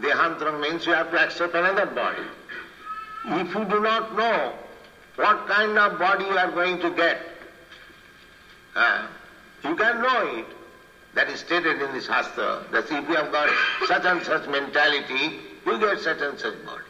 Dehantram 0.00 0.60
means 0.60 0.86
you 0.86 0.92
have 0.92 1.10
to 1.10 1.18
accept 1.18 1.54
another 1.54 1.86
body. 1.86 2.22
If 3.30 3.54
you 3.54 3.64
do 3.66 3.80
not 3.80 4.16
know 4.16 4.54
what 5.16 5.46
kind 5.48 5.78
of 5.78 5.98
body 5.98 6.24
you 6.24 6.38
are 6.38 6.50
going 6.50 6.80
to 6.80 6.90
get, 6.90 7.20
uh, 8.74 9.06
you 9.64 9.76
can 9.76 10.00
know 10.00 10.38
it. 10.38 10.46
That 11.14 11.28
is 11.28 11.40
stated 11.40 11.82
in 11.82 11.92
the 11.92 12.00
Shastra, 12.00 12.64
that 12.70 12.84
if 12.84 12.90
you 12.90 13.14
have 13.16 13.32
got 13.32 13.50
such 13.86 14.04
and 14.04 14.22
such 14.22 14.48
mentality, 14.48 15.40
you 15.66 15.78
get 15.78 16.00
such 16.00 16.20
and 16.20 16.38
such 16.38 16.54
body. 16.64 16.84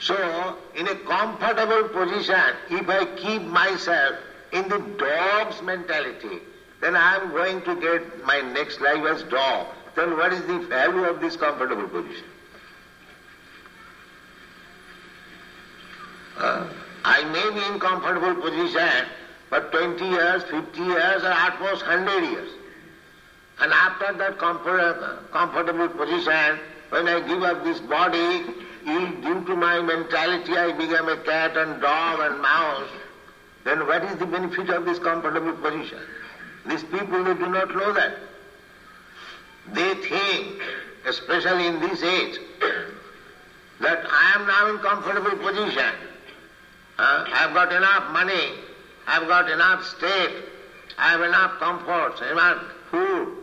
So, 0.00 0.56
in 0.76 0.86
a 0.86 0.94
comfortable 0.94 1.88
position, 1.88 2.40
if 2.70 2.88
I 2.88 3.04
keep 3.16 3.42
myself 3.42 4.16
in 4.52 4.68
the 4.68 4.78
dog's 4.98 5.60
mentality, 5.62 6.40
then 6.80 6.94
I 6.94 7.16
am 7.16 7.30
going 7.30 7.62
to 7.62 7.74
get 7.80 8.24
my 8.24 8.40
next 8.40 8.80
life 8.80 9.04
as 9.04 9.22
dog. 9.24 9.66
Then 9.96 10.16
what 10.16 10.32
is 10.32 10.42
the 10.42 10.58
value 10.60 11.04
of 11.04 11.20
this 11.20 11.36
comfortable 11.36 11.88
position? 11.88 12.26
Uh, 16.38 16.68
I 17.04 17.24
may 17.24 17.50
be 17.50 17.66
in 17.66 17.80
comfortable 17.80 18.34
position 18.40 19.06
for 19.48 19.60
20 19.60 20.04
years, 20.04 20.42
50 20.44 20.80
years, 20.80 21.22
or 21.24 21.28
at 21.32 21.60
most 21.60 21.84
100 21.84 22.30
years. 22.30 22.50
And 23.60 23.72
after 23.72 24.12
that 24.18 24.38
comfort, 24.38 25.30
comfortable 25.32 25.88
position, 25.88 26.60
when 26.90 27.08
I 27.08 27.26
give 27.26 27.42
up 27.42 27.64
this 27.64 27.80
body, 27.80 28.44
due 28.84 29.44
to 29.46 29.56
my 29.56 29.80
mentality 29.80 30.56
I 30.56 30.72
become 30.72 31.08
a 31.08 31.16
cat 31.18 31.56
and 31.56 31.80
dog 31.80 32.20
and 32.20 32.40
mouse, 32.40 32.88
then 33.64 33.86
what 33.86 34.04
is 34.04 34.16
the 34.18 34.26
benefit 34.26 34.70
of 34.70 34.84
this 34.84 34.98
comfortable 35.00 35.54
position? 35.54 35.98
These 36.66 36.84
people, 36.84 37.24
they 37.24 37.34
do 37.34 37.48
not 37.48 37.74
know 37.74 37.92
that. 37.94 38.14
They 39.72 39.94
think, 39.94 40.62
especially 41.06 41.66
in 41.66 41.80
this 41.80 42.02
age, 42.02 42.38
that 43.80 44.06
I 44.08 44.32
am 44.36 44.46
now 44.46 44.70
in 44.70 44.78
comfortable 44.78 45.36
position. 45.38 45.92
Uh, 46.98 47.24
I 47.32 47.36
have 47.38 47.54
got 47.54 47.72
enough 47.72 48.10
money, 48.12 48.54
I 49.06 49.14
have 49.14 49.28
got 49.28 49.48
enough 49.48 49.84
state, 49.84 50.34
I 50.98 51.10
have 51.10 51.20
enough 51.20 51.58
comforts, 51.60 52.20
enough 52.22 52.60
food. 52.90 53.36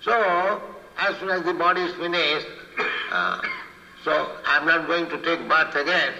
So, 0.00 0.62
as 0.96 1.16
soon 1.18 1.30
as 1.30 1.42
the 1.42 1.52
body 1.52 1.82
is 1.82 1.94
finished, 1.94 2.46
uh, 3.12 3.40
so 4.04 4.30
I 4.46 4.58
am 4.58 4.66
not 4.66 4.86
going 4.86 5.08
to 5.08 5.18
take 5.22 5.48
birth 5.48 5.74
again. 5.74 6.14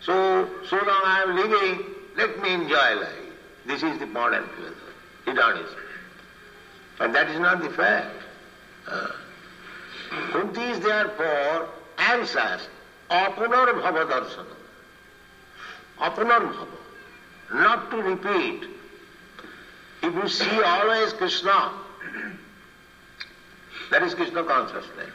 So, 0.00 0.48
so 0.66 0.76
long 0.76 1.02
I 1.04 1.24
am 1.26 1.36
living, 1.36 1.84
let 2.16 2.40
me 2.40 2.54
enjoy 2.54 2.94
life. 2.94 3.12
This 3.66 3.82
is 3.82 3.98
the 3.98 4.06
modern 4.06 4.48
philosophy, 4.48 4.80
hedonism. 5.26 5.76
But 6.98 7.12
that 7.12 7.28
is 7.28 7.38
not 7.38 7.60
the 7.62 7.70
fact. 7.70 8.16
Uh, 8.88 9.08
Kunti 10.32 10.62
is 10.62 10.80
therefore 10.80 11.68
answers 11.98 12.66
apunarbhava 13.10 14.08
darsana. 16.00 16.14
Apunarbhava. 16.14 16.66
Not 17.52 17.90
to 17.90 17.96
repeat. 18.02 18.68
If 20.02 20.14
you 20.14 20.28
see 20.28 20.62
always 20.62 21.12
Krishna, 21.12 21.72
that 23.90 24.02
is 24.02 24.14
Krishna 24.14 24.44
consciousness. 24.44 25.10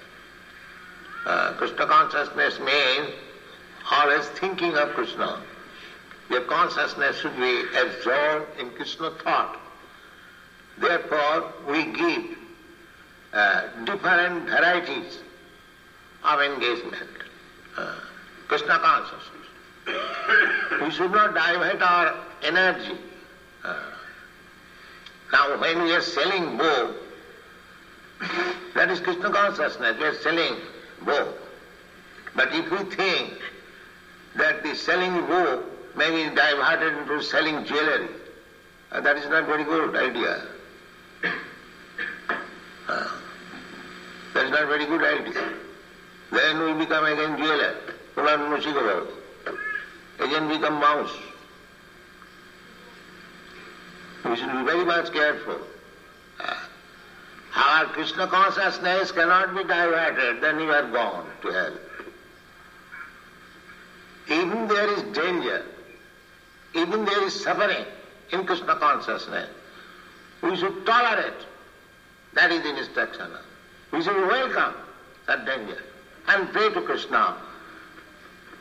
Uh, 1.25 1.53
Krishna 1.53 1.87
consciousness 1.87 2.59
means 2.59 3.09
always 3.89 4.25
thinking 4.39 4.75
of 4.75 4.89
Krishna. 4.89 5.41
Your 6.29 6.41
consciousness 6.41 7.19
should 7.19 7.35
be 7.37 7.63
absorbed 7.77 8.59
in 8.59 8.69
Krishna 8.71 9.11
thought. 9.23 9.59
Therefore, 10.77 11.53
we 11.67 11.85
give 11.85 12.37
uh, 13.33 13.61
different 13.85 14.49
varieties 14.49 15.19
of 16.23 16.41
engagement. 16.41 17.09
Uh, 17.77 17.95
Krishna 18.47 18.79
consciousness. 18.79 19.44
We 19.87 20.91
should 20.91 21.11
not 21.11 21.33
divert 21.33 21.81
our 21.81 22.15
energy. 22.43 22.97
Now, 25.31 25.59
when 25.59 25.83
we 25.83 25.91
are 25.93 26.01
selling 26.01 26.57
book, 26.57 26.95
that 28.73 28.89
is 28.89 28.99
Krishna 28.99 29.29
consciousness. 29.31 29.97
We 29.97 30.05
are 30.05 30.15
selling 30.15 30.55
book. 31.01 31.37
But 32.35 32.53
if 32.53 32.69
we 32.71 32.77
think 32.95 33.33
that 34.35 34.63
the 34.63 34.75
selling 34.75 35.25
book 35.25 35.97
may 35.97 36.09
be 36.11 36.35
diverted 36.35 36.97
into 36.97 37.23
selling 37.23 37.65
jewelry, 37.65 38.07
uh, 38.91 39.01
that 39.01 39.17
is 39.17 39.27
not 39.29 39.45
very 39.45 39.63
good 39.63 39.95
idea. 39.95 40.41
Uh, 42.87 43.09
that 44.33 44.45
is 44.45 44.51
not 44.51 44.67
very 44.67 44.85
good 44.85 45.03
idea. 45.03 45.49
Then 46.31 46.63
we 46.63 46.85
become 46.85 47.05
again 47.05 47.37
jeweler, 47.37 47.75
Puran 48.13 48.39
Mushikava. 48.51 49.24
Again 50.19 50.47
become 50.47 50.75
mouse. 50.75 51.11
We 54.23 54.35
should 54.37 54.51
be 54.51 54.63
very 54.63 54.85
much 54.85 55.11
careful. 55.11 55.59
Our 57.55 57.85
Krishna 57.87 58.27
consciousness 58.27 59.11
cannot 59.11 59.55
be 59.55 59.63
diverted, 59.63 60.41
then 60.41 60.59
you 60.59 60.71
are 60.71 60.89
gone 60.91 61.29
to 61.41 61.47
hell. 61.49 61.73
Even 64.27 64.67
there 64.67 64.89
is 64.91 65.03
danger, 65.15 65.65
even 66.73 67.05
there 67.05 67.23
is 67.23 67.43
suffering 67.43 67.85
in 68.31 68.45
Krishna 68.45 68.75
consciousness, 68.75 69.49
we 70.41 70.57
should 70.57 70.85
tolerate. 70.85 71.33
That 72.33 72.51
is 72.51 72.65
instruction. 72.65 73.31
We 73.91 74.03
should 74.03 74.27
welcome 74.27 74.73
that 75.27 75.45
danger 75.45 75.81
and 76.27 76.51
pray 76.51 76.69
to 76.73 76.81
Krishna. 76.81 77.37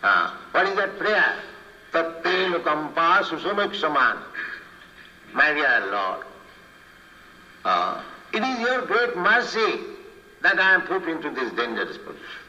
Uh, 0.04 0.30
what 0.50 0.68
is 0.68 0.76
that 0.76 0.98
prayer? 0.98 1.34
Tatte 1.90 2.50
nukampa 2.52 3.24
susumiksaman. 3.24 4.18
My 5.32 5.54
dear 5.54 5.88
Lord, 5.90 6.26
uh, 7.64 8.02
it 8.34 8.42
is 8.42 8.60
your 8.60 8.84
great 8.84 9.16
mercy 9.16 9.80
that 10.42 10.60
I 10.60 10.74
am 10.74 10.82
put 10.82 11.08
into 11.08 11.30
this 11.30 11.50
dangerous 11.54 11.96
position. 11.96 12.42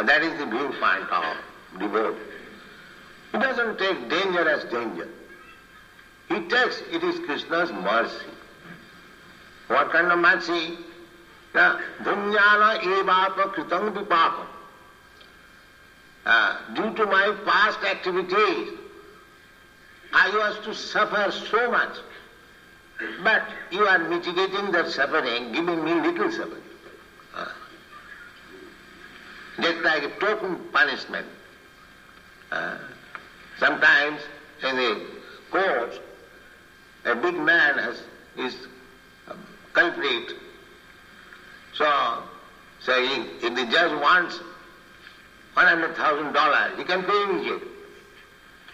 And 0.00 0.08
that 0.08 0.22
is 0.22 0.36
the 0.40 0.46
viewpoint 0.46 1.08
of 1.12 1.24
devotee. 1.78 2.18
He 3.30 3.38
doesn't 3.38 3.78
take 3.78 4.10
danger 4.10 4.48
as 4.48 4.64
danger. 4.64 5.08
He 6.28 6.40
takes 6.48 6.82
it 6.90 7.04
is 7.04 7.20
Krishna's 7.20 7.70
mercy. 7.70 8.26
What 9.68 9.92
kind 9.92 10.10
of 10.10 10.18
mercy? 10.18 10.76
Dhunyana 11.54 12.80
evapa 12.80 13.54
kritam 13.54 13.94
vipapam. 13.94 14.51
Uh, 16.24 16.56
due 16.74 16.94
to 16.94 17.06
my 17.06 17.36
past 17.44 17.82
activities, 17.84 18.78
I 20.12 20.28
was 20.30 20.64
to 20.66 20.74
suffer 20.74 21.32
so 21.50 21.70
much. 21.70 21.96
But 23.24 23.42
you 23.70 23.84
are 23.86 23.98
mitigating 23.98 24.70
that 24.72 24.90
suffering, 24.90 25.52
giving 25.52 25.84
me 25.84 25.94
little 25.94 26.30
suffering. 26.30 26.62
Uh, 27.34 27.48
just 29.60 29.78
like 29.78 30.04
a 30.04 30.10
token 30.20 30.56
punishment. 30.72 31.26
Uh, 32.52 32.78
sometimes 33.58 34.20
in 34.62 34.76
the 34.76 35.06
court, 35.50 36.00
a 37.04 37.16
big 37.16 37.34
man 37.34 37.78
has, 37.78 38.02
is 38.36 38.54
culprit. 39.72 40.34
So, 41.74 42.22
saying 42.80 43.26
if 43.42 43.54
the 43.54 43.66
judge 43.66 44.00
wants 44.00 44.38
$100,000, 45.56 46.78
he 46.78 46.84
can 46.84 47.02
pay 47.02 47.22
immediately. 47.24 47.68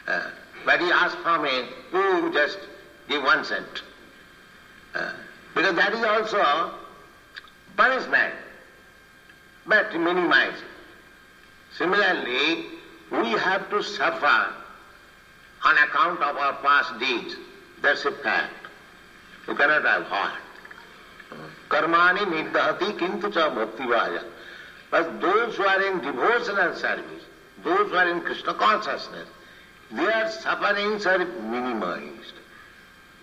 Uh, 0.07 0.31
but 0.65 0.81
he 0.81 0.91
asks 0.91 1.21
from 1.23 1.43
me, 1.43 1.67
who 1.91 2.33
just 2.33 2.59
give 3.09 3.23
one 3.23 3.45
cent. 3.45 3.83
Uh, 4.95 5.13
because 5.55 5.75
that 5.77 5.93
is 5.93 6.05
also 6.05 6.73
punishment, 7.77 8.35
but 9.67 9.93
minimized. 9.95 10.63
Similarly, 11.77 12.67
we 13.11 13.31
have 13.33 13.69
to 13.71 13.83
suffer 13.83 14.53
on 15.65 15.79
account 15.79 16.21
of 16.23 16.37
our 16.37 16.55
past 16.55 16.99
deeds. 16.99 17.37
That's 17.83 18.05
a 18.05 18.13
fact. 18.13 18.53
You 19.47 19.55
cannot 19.55 19.85
avoid. 19.85 20.39
Karmani 21.69 22.21
nirdahati 22.21 22.99
kintu 22.99 23.33
cha 23.33 23.51
bhakti 23.51 23.85
vaja. 23.85 24.25
But 24.91 25.21
those 25.21 25.57
who 25.57 25.65
are 25.65 25.83
in 25.83 26.01
devotional 26.01 26.75
service, 26.75 27.25
those 27.63 27.91
who 27.91 27.97
are 27.97 28.09
in 28.09 28.21
Krishna 28.23 28.55
consciousness, 28.55 29.29
their 29.91 30.31
sufferings 30.31 31.07
are 31.07 31.19
minimized. 31.19 32.35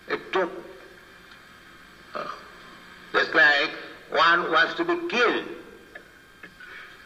It 0.08 0.32
took 0.32 0.50
oh. 2.14 2.38
just 3.12 3.34
like 3.34 3.70
one 4.10 4.50
wants 4.52 4.74
to 4.74 4.84
be 4.84 5.08
killed. 5.08 5.46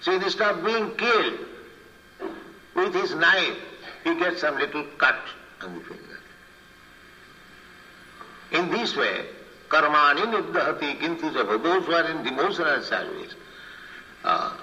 So 0.01 0.13
instead 0.13 0.57
of 0.57 0.65
being 0.65 0.95
killed, 0.97 1.39
with 2.75 2.95
his 2.95 3.15
knife, 3.15 3.59
he 4.05 4.15
gets 4.19 4.41
some 4.41 4.59
little 4.59 4.85
cut 4.99 5.19
on 5.63 5.75
the 5.75 5.81
finger. 5.81 6.21
In 8.53 8.71
this 8.71 8.97
way, 8.97 9.27
karmani 9.69 10.23
niddhati 10.33 10.99
kintu 11.01 11.33
java, 11.33 11.59
those 11.59 11.85
who 11.85 11.93
are 11.93 12.09
in 12.11 12.23
devotional 12.23 12.83
service, 12.83 13.35
uh, 14.25 14.57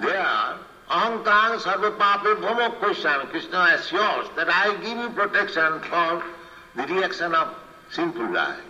they 0.00 0.16
are 0.16 0.58
ahankang 1.24 1.60
sarva 1.60 1.90
pape 1.98 2.40
bhomo 2.40 2.78
Krishna 3.30 3.58
assures 3.74 4.28
that 4.36 4.48
I 4.48 4.76
give 4.82 4.98
you 4.98 5.10
protection 5.10 5.80
from 5.80 6.22
the 6.74 6.86
reaction 6.94 7.34
of 7.34 7.54
simple 7.90 8.30
life. 8.32 8.60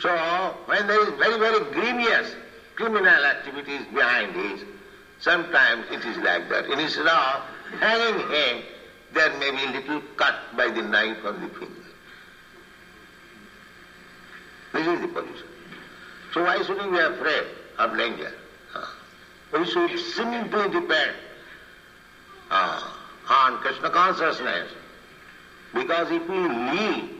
So 0.00 0.54
when 0.66 0.86
there 0.86 1.02
is 1.02 1.18
very, 1.18 1.38
very 1.38 1.64
grievous 1.72 2.34
criminal 2.76 3.24
activities 3.24 3.82
behind 3.92 4.36
it, 4.36 4.66
sometimes 5.18 5.86
it 5.90 6.04
is 6.04 6.16
like 6.18 6.48
that. 6.50 6.66
Instead 6.66 7.06
of 7.06 7.42
hanging 7.80 8.20
him, 8.30 8.62
there 9.12 9.36
may 9.38 9.50
be 9.50 9.72
little 9.72 10.02
cut 10.16 10.34
by 10.56 10.68
the 10.68 10.82
knife 10.82 11.24
on 11.24 11.40
the 11.40 11.48
finger. 11.48 11.74
This 14.72 14.86
is 14.86 15.00
the 15.00 15.08
position. 15.08 15.46
So 16.34 16.44
why 16.44 16.62
shouldn't 16.62 16.92
we 16.92 16.98
be 16.98 17.02
afraid 17.02 17.46
of 17.78 17.96
danger? 17.96 18.32
We 19.52 19.64
should 19.64 19.98
simply 19.98 20.68
depend 20.68 21.12
uh, 22.50 22.90
on 23.30 23.58
Krishna 23.58 23.90
consciousness. 23.90 24.70
Because 25.74 26.10
if 26.10 26.28
we 26.28 26.48
leave 26.48 27.10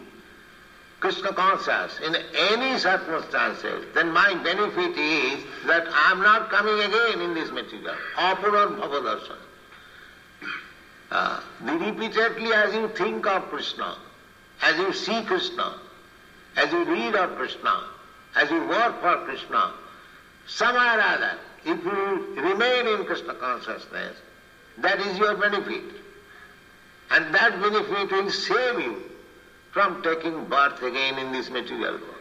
Krishna 1.01 1.33
conscious 1.33 1.99
in 2.01 2.17
any 2.51 2.79
circumstances, 2.79 3.87
then 3.95 4.11
my 4.11 4.35
benefit 4.43 4.97
is 4.99 5.45
that 5.67 5.87
I 5.93 6.13
am 6.13 6.23
not 6.23 6.51
coming 6.51 6.81
again 6.81 7.21
in 7.21 7.35
this 7.35 7.51
material. 7.51 7.95
Apunar 8.17 8.79
bhavadarshan. 8.79 9.37
Uh, 11.11 11.41
repeatedly 11.63 12.53
as 12.53 12.75
you 12.75 12.89
think 12.89 13.27
of 13.27 13.49
Krishna, 13.49 13.97
as 14.63 14.77
you 14.77 14.93
see 14.93 15.23
Krishna, 15.23 15.75
as 16.57 16.71
you 16.73 16.85
read 16.85 17.15
of 17.15 17.37
Krishna, 17.37 17.85
as 18.37 18.51
you 18.51 18.67
work 18.69 19.01
for 19.01 19.17
Krishna, 19.25 19.73
somewhere 20.47 20.99
or 20.99 21.01
other, 21.01 21.39
if 21.65 21.85
you 21.85 22.43
remain 22.43 22.87
in 22.87 23.05
Krishna 23.05 23.35
consciousness, 23.35 24.17
that 24.79 25.01
is 25.01 25.19
your 25.19 25.37
benefit. 25.37 25.85
And 27.11 27.35
that 27.35 27.61
benefit 27.61 28.11
will 28.11 28.31
save 28.31 28.81
you 28.81 29.03
from 29.73 30.03
taking 30.03 30.45
birth 30.47 30.83
again 30.83 31.19
in 31.19 31.33
this 31.33 31.51
material 31.51 31.93
world. 31.93 32.15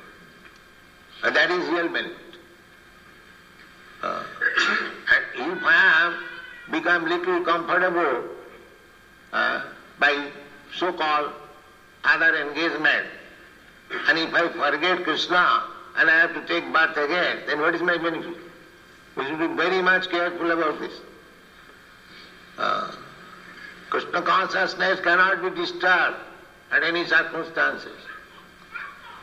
And 1.23 1.35
that 1.35 1.51
is 1.51 1.67
real 1.69 1.89
benefit. 1.89 2.17
Uh, 4.01 4.23
and 5.37 5.57
if 5.57 5.63
I 5.63 6.05
am 6.05 6.71
become 6.71 7.05
little 7.05 7.43
comfortable 7.43 8.23
uh, 9.33 9.63
by 9.99 10.29
so-called 10.75 11.31
other 12.03 12.35
engagement, 12.35 13.07
and 14.07 14.19
if 14.19 14.33
I 14.33 14.49
forget 14.49 15.03
Krishna 15.03 15.63
and 15.97 16.09
I 16.09 16.19
have 16.19 16.33
to 16.33 16.45
take 16.45 16.71
birth 16.71 16.97
again, 16.97 17.39
then 17.47 17.59
what 17.59 17.73
is 17.73 17.81
my 17.81 17.97
benefit? 17.97 18.46
We 19.17 19.25
should 19.25 19.39
be 19.39 19.47
very 19.47 19.81
much 19.81 20.09
careful 20.09 20.51
about 20.51 20.79
this. 20.79 20.93
Uh, 22.57 22.91
Krishna 23.89 24.21
consciousness 24.21 24.99
cannot 24.99 25.41
be 25.41 25.49
disturbed 25.61 26.17
at 26.71 26.83
any 26.83 27.05
circumstances. 27.05 27.97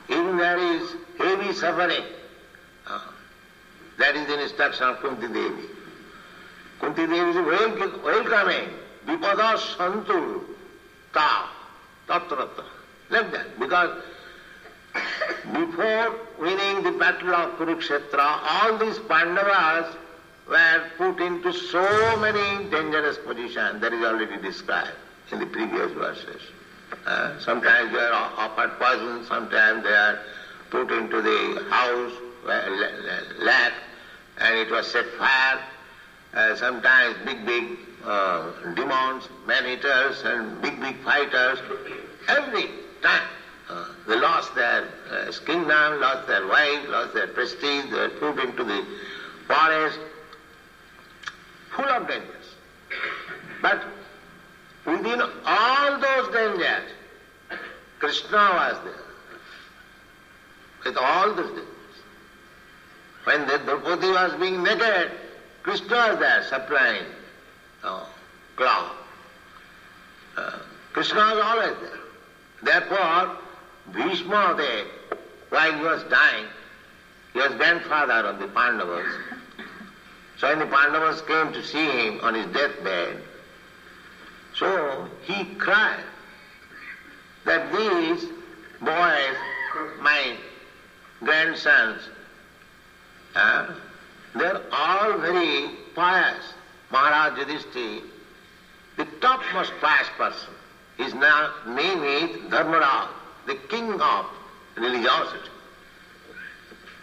Even 0.09 0.37
there 0.37 0.59
is 0.59 0.95
heavy 1.19 1.53
suffering. 1.53 2.05
Uh, 2.87 3.01
that 3.99 4.17
is 4.17 4.27
the 4.27 4.43
instruction 4.43 4.85
of 4.89 5.01
Kunti 5.01 5.29
Devi. 5.29 5.69
Kunti 6.81 7.07
Devi 7.07 7.31
is 7.31 7.37
wel- 7.37 8.01
welcoming. 8.05 8.69
Vipada 9.07 9.57
santu 9.59 10.43
ta 11.13 11.51
tatrata. 12.09 12.65
Like 13.11 13.31
that. 13.33 13.59
Because 13.61 14.03
before 15.53 16.15
winning 16.41 16.83
the 16.83 16.93
battle 16.99 17.35
of 17.35 17.59
Kurukshetra, 17.59 18.39
all 18.43 18.79
these 18.79 18.99
Pandavas 18.99 19.95
were 20.49 20.85
put 20.97 21.21
into 21.21 21.53
so 21.53 22.17
many 22.19 22.71
dangerous 22.71 23.19
positions 23.19 23.81
that 23.81 23.93
is 23.93 24.05
already 24.05 24.41
described 24.43 24.91
in 25.31 25.41
the 25.41 25.47
previous 25.47 25.93
verses. 25.93 26.43
Uh, 27.07 27.39
sometimes 27.41 27.93
they 27.93 27.99
are 27.99 28.33
offered 28.37 28.79
poison, 28.79 29.25
sometimes 29.27 29.83
they 29.85 29.95
are 29.95 30.19
put 30.71 30.91
into 30.91 31.23
the 31.23 31.65
house, 31.71 32.13
lack, 33.41 33.73
and 34.39 34.59
it 34.59 34.71
was 34.71 34.91
set 34.91 35.07
fire. 35.19 35.61
Uh, 36.35 36.57
sometimes 36.57 37.17
big, 37.25 37.47
big 37.47 37.79
uh, 38.05 38.51
demons, 38.75 39.29
man-eaters, 39.47 40.23
and 40.25 40.61
big, 40.61 40.81
big 40.81 40.97
fighters. 41.03 41.59
Every 42.29 42.71
time 43.03 43.23
uh, 43.69 43.87
they 44.07 44.21
lost 44.21 44.55
their 44.55 44.89
uh, 45.11 45.33
kingdom, 45.47 46.01
lost 46.01 46.27
their 46.27 46.47
wife, 46.47 46.89
lost 46.89 47.15
their 47.15 47.29
prestige, 47.29 47.91
they 47.91 47.97
were 47.97 48.09
put 48.09 48.39
into 48.45 48.65
the 48.65 48.85
forest, 49.47 49.99
full 51.75 51.87
of 51.87 52.07
dangers. 52.07 52.55
But 53.63 53.83
within 54.85 55.23
all 55.47 55.99
those 55.99 56.35
dangers, 56.35 56.91
Krishna 57.99 58.37
was 58.37 58.77
there. 58.85 58.95
With 60.85 60.97
all 60.99 61.35
those 61.35 61.49
dangers. 61.49 61.65
When 63.25 63.47
the 63.47 63.59
Draupadi 63.59 64.09
was 64.09 64.35
being 64.39 64.63
naked, 64.63 65.11
Krishna 65.63 65.97
was 66.11 66.19
there 66.19 66.45
supplying 66.51 67.07
oh, 67.85 68.07
cloth. 68.57 68.93
Uh, 70.37 70.59
Krishna 70.93 71.21
was 71.21 71.39
always 71.39 71.77
there. 71.81 72.01
Therefore, 72.63 73.39
Bhishma, 73.93 74.55
the, 74.57 74.87
while 75.51 75.73
he 75.73 75.83
was 75.83 76.03
dying, 76.05 76.47
he 77.33 77.39
was 77.39 77.53
grandfather 77.55 78.29
of 78.29 78.39
the 78.39 78.49
Pandavas. 78.49 79.13
So 80.39 80.49
when 80.49 80.59
the 80.59 80.67
Pandavas 80.67 81.21
came 81.23 81.53
to 81.53 81.63
see 81.63 81.85
him 81.85 82.21
on 82.23 82.35
his 82.35 82.47
deathbed, 82.47 83.23
so 84.55 85.09
he 85.23 85.45
cried 85.57 86.05
that 87.45 87.73
these 87.73 88.25
boys, 88.81 89.37
my 90.01 90.37
grandsons, 91.23 92.03
uh, 93.35 93.75
they're 94.35 94.63
all 94.73 95.19
very 95.19 95.71
pious. 95.95 96.55
Maharaj 96.91 97.39
the 98.97 99.05
topmost 99.21 99.73
pious 99.81 100.09
person, 100.17 100.55
his 100.97 101.15
na- 101.15 101.51
name 101.67 102.03
is 102.05 102.37
Dharmaraj, 102.53 103.09
the 103.47 103.55
king 103.69 104.01
of 104.01 104.27
religiosity. 104.77 105.51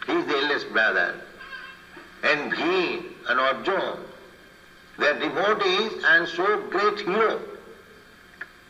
He 0.08 0.14
is 0.14 0.26
the 0.26 0.38
eldest 0.38 0.72
brother. 0.72 1.16
And 2.24 2.54
he 2.54 3.02
and 3.30 3.40
Arjuna, 3.40 3.98
they 4.98 5.08
are 5.08 5.20
devotees 5.20 6.04
and 6.06 6.28
so 6.28 6.62
great 6.70 7.00
hero. 7.02 7.40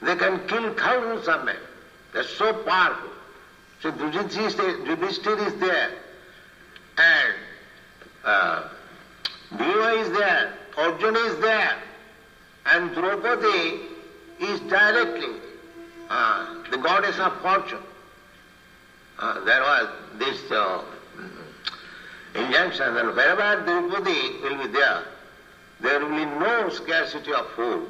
They 0.01 0.15
can 0.15 0.47
kill 0.47 0.73
thousands 0.75 1.27
of 1.27 1.45
men. 1.45 1.57
They 2.13 2.19
are 2.19 2.23
so 2.23 2.53
powerful. 2.53 3.09
So 3.81 3.91
Yudhishthir 3.91 5.47
is 5.47 5.59
there. 5.59 5.91
And 6.97 7.33
uh, 8.23 8.63
Bhima 9.57 9.93
is 10.01 10.09
there. 10.11 10.53
Arjuna 10.77 11.19
is 11.19 11.39
there. 11.39 11.75
And 12.65 12.93
Draupadi 12.93 13.81
is 14.39 14.59
directly 14.61 15.50
uh, 16.11 16.45
the 16.69 16.77
goddess 16.77 17.17
of 17.19 17.39
fortune. 17.41 17.79
Uh, 19.17 19.39
there 19.45 19.61
was 19.61 19.87
this 20.19 20.51
uh, 20.51 20.83
injunction 22.35 22.93
that 22.95 23.05
wherever 23.15 23.63
Draupadi 23.63 24.39
will 24.43 24.57
be 24.57 24.73
there, 24.73 25.05
there 25.79 26.01
will 26.01 26.09
be 26.09 26.25
no 26.25 26.67
scarcity 26.67 27.31
of 27.31 27.47
food. 27.51 27.87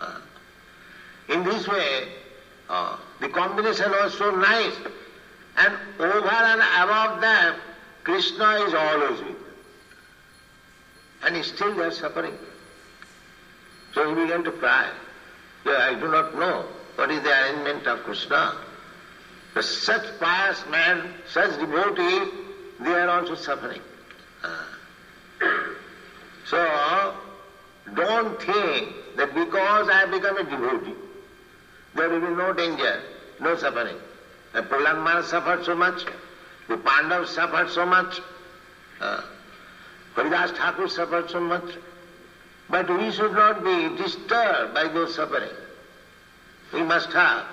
Uh, 0.00 0.20
in 1.30 1.42
this 1.42 1.66
way, 1.66 2.06
the 3.20 3.28
combination 3.28 3.90
was 3.90 4.16
so 4.16 4.30
nice. 4.30 4.76
And 5.56 5.74
over 5.98 6.28
and 6.28 6.60
above 6.60 7.20
that, 7.22 7.56
Krishna 8.04 8.50
is 8.68 8.74
always 8.74 9.18
with 9.18 9.36
them. 9.36 9.36
And 11.24 11.44
still 11.44 11.74
they 11.74 11.86
are 11.86 11.90
suffering. 11.90 12.38
So 13.94 14.08
he 14.08 14.22
began 14.22 14.44
to 14.44 14.52
cry. 14.52 14.88
Yeah, 15.66 15.88
I 15.90 15.94
do 15.94 16.06
not 16.06 16.36
know 16.36 16.64
what 16.98 17.12
is 17.12 17.22
the 17.22 17.30
arrangement 17.30 17.86
of 17.86 18.02
Krishna. 18.02 18.56
But 19.54 19.64
such 19.64 20.02
pious 20.18 20.64
man, 20.68 21.14
such 21.28 21.56
devotees, 21.60 22.28
they 22.80 22.90
are 22.90 23.08
also 23.08 23.36
suffering. 23.36 23.80
So, 26.44 27.14
don't 27.94 28.42
think 28.42 28.94
that 29.16 29.32
because 29.32 29.88
I 29.88 30.00
have 30.00 30.10
become 30.10 30.38
a 30.38 30.42
devotee, 30.42 30.94
there 31.94 32.08
will 32.10 32.20
be 32.20 32.34
no 32.34 32.52
danger, 32.52 33.00
no 33.38 33.56
suffering. 33.56 33.96
The 34.52 34.62
Prahlad 34.62 35.24
suffered 35.26 35.64
so 35.64 35.76
much, 35.76 36.04
the 36.66 36.78
Pandavas 36.78 37.30
suffered 37.30 37.70
so 37.70 37.86
much, 37.86 38.20
uh, 39.00 39.22
Haridas 40.16 40.50
Thakur 40.58 40.88
suffered 40.88 41.30
so 41.30 41.38
much. 41.38 41.76
But 42.68 42.90
we 42.90 43.12
should 43.12 43.34
not 43.34 43.62
be 43.62 43.96
disturbed 44.02 44.74
by 44.74 44.88
those 44.88 45.14
suffering. 45.14 45.50
We 46.72 46.82
must 46.82 47.10
have 47.12 47.46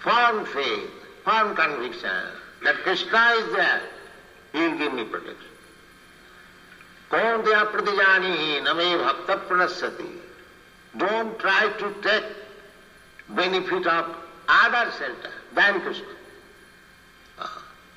firm 0.00 0.44
faith, 0.46 0.90
firm 1.24 1.56
conviction 1.56 2.10
that 2.62 2.76
Krishna 2.76 3.34
is 3.38 3.52
there. 3.54 3.82
He 4.52 4.58
will 4.60 4.78
give 4.78 4.92
me 4.94 5.04
protection. 5.04 5.36
Kaunteya 7.10 7.70
pratijani 7.70 8.62
name 8.64 8.98
bhakta 8.98 9.36
pranasati. 9.48 10.18
Don't 10.96 11.38
try 11.38 11.72
to 11.78 11.94
take 12.02 12.24
benefit 13.28 13.86
of 13.86 14.16
other 14.48 14.90
center 14.92 15.30
than 15.54 15.80
Krishna. 15.80 16.06
Uh, 17.38 17.48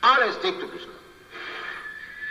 always 0.03 0.35
stick 0.35 0.59
to 0.59 0.67
Krishna. 0.67 0.93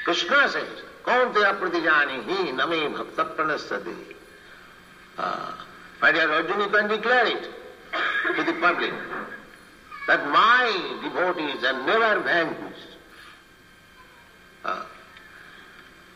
Krishna 0.05 0.49
says, 0.49 0.69
Kaunteya 1.05 1.59
pratijani 1.59 2.23
hi 2.25 2.51
name 2.51 2.93
bhakta 2.93 3.25
pranasati. 3.37 3.97
Uh, 5.19 5.53
my 6.01 6.13
dear 6.13 6.31
Arjuna, 6.31 6.65
you 6.65 6.71
can 6.71 6.89
declare 6.89 7.27
it 7.27 7.58
to 8.37 8.43
the 8.45 8.53
public 8.61 8.93
that 10.07 10.27
my 10.31 10.99
devotees 11.03 11.63
are 11.65 11.87
never 11.87 12.21
vanquished. 12.21 12.97
Uh, 14.65 14.85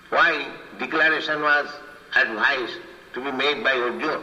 why 0.09 0.49
declaration 0.79 1.43
was 1.43 1.69
advised 2.17 2.79
to 3.15 3.21
be 3.23 3.31
made 3.33 3.63
by 3.63 3.73
Arjuna? 3.73 4.21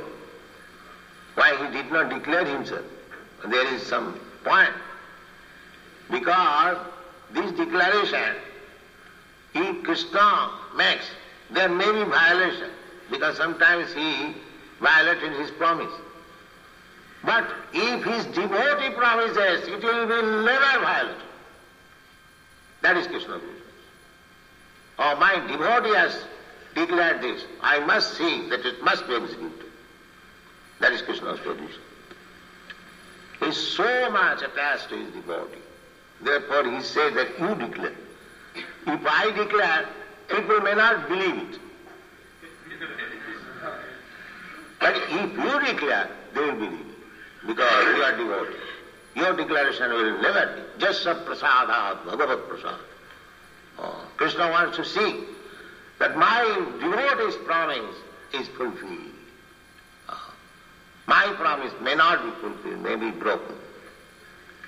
Why 1.35 1.55
he 1.55 1.71
did 1.71 1.91
not 1.91 2.09
declare 2.09 2.45
himself? 2.45 2.85
There 3.47 3.73
is 3.73 3.83
some 3.83 4.19
point. 4.43 4.73
Because 6.09 6.77
this 7.31 7.51
declaration, 7.51 8.35
if 9.53 9.83
Krishna 9.83 10.51
makes, 10.75 11.05
there 11.51 11.69
may 11.69 11.91
be 11.91 12.09
violation, 12.09 12.69
because 13.11 13.37
sometimes 13.37 13.93
he 13.93 14.33
violated 14.79 15.33
his 15.33 15.51
promise. 15.51 15.91
But 17.23 17.47
if 17.73 18.03
his 18.03 18.25
devotee 18.27 18.95
promises, 18.95 19.67
it 19.67 19.83
will 19.83 20.07
be 20.07 20.21
never 20.45 20.83
violated. 20.83 21.21
That 22.81 22.97
is 22.97 23.07
Krishna 23.07 23.39
business. 23.39 23.55
Oh, 24.97 25.15
my 25.17 25.35
devotee 25.47 25.95
has 25.95 26.23
declared 26.75 27.21
this. 27.21 27.43
I 27.61 27.79
must 27.79 28.17
see 28.17 28.49
that 28.49 28.65
it 28.65 28.81
must 28.83 29.07
be 29.07 29.15
executed. 29.15 29.65
That 30.79 30.93
is 30.93 31.01
Krishna's 31.01 31.39
position. 31.39 31.81
He 33.39 33.45
is 33.47 33.57
so 33.57 34.09
much 34.11 34.41
attached 34.41 34.89
to 34.89 34.97
his 34.97 35.13
devotee. 35.13 35.59
Therefore 36.21 36.69
he 36.71 36.81
says 36.81 37.13
that 37.15 37.39
you 37.39 37.55
declare. 37.55 37.95
If 38.87 39.05
I 39.05 39.31
declare, 39.31 39.87
people 40.29 40.61
may 40.61 40.73
not 40.73 41.07
believe 41.07 41.37
it. 41.37 41.59
But 44.79 44.95
if 44.95 45.31
you 45.37 45.73
declare, 45.73 46.09
they 46.33 46.41
will 46.41 46.55
believe. 46.55 46.88
Because 47.49 47.97
you 47.97 48.03
are 48.03 48.15
devotee. 48.15 48.57
Your 49.15 49.35
declaration 49.35 49.89
will 49.89 50.21
never 50.21 50.55
be. 50.55 50.85
Just 50.85 51.03
a 51.07 51.15
prasadat, 51.15 52.05
bhagavat 52.05 52.47
prasad. 52.47 52.79
Oh, 53.79 54.05
Krishna 54.17 54.51
wants 54.51 54.77
to 54.77 54.85
see 54.85 55.23
that 55.97 56.15
my 56.15 56.43
devotee's 56.79 57.35
promise 57.47 57.95
is 58.33 58.47
fulfilled. 58.49 59.15
Oh, 60.09 60.33
my 61.07 61.33
promise 61.39 61.73
may 61.81 61.95
not 61.95 62.23
be 62.23 62.29
fulfilled, 62.39 62.83
may 62.83 62.95
be 62.95 63.09
broken. 63.09 63.55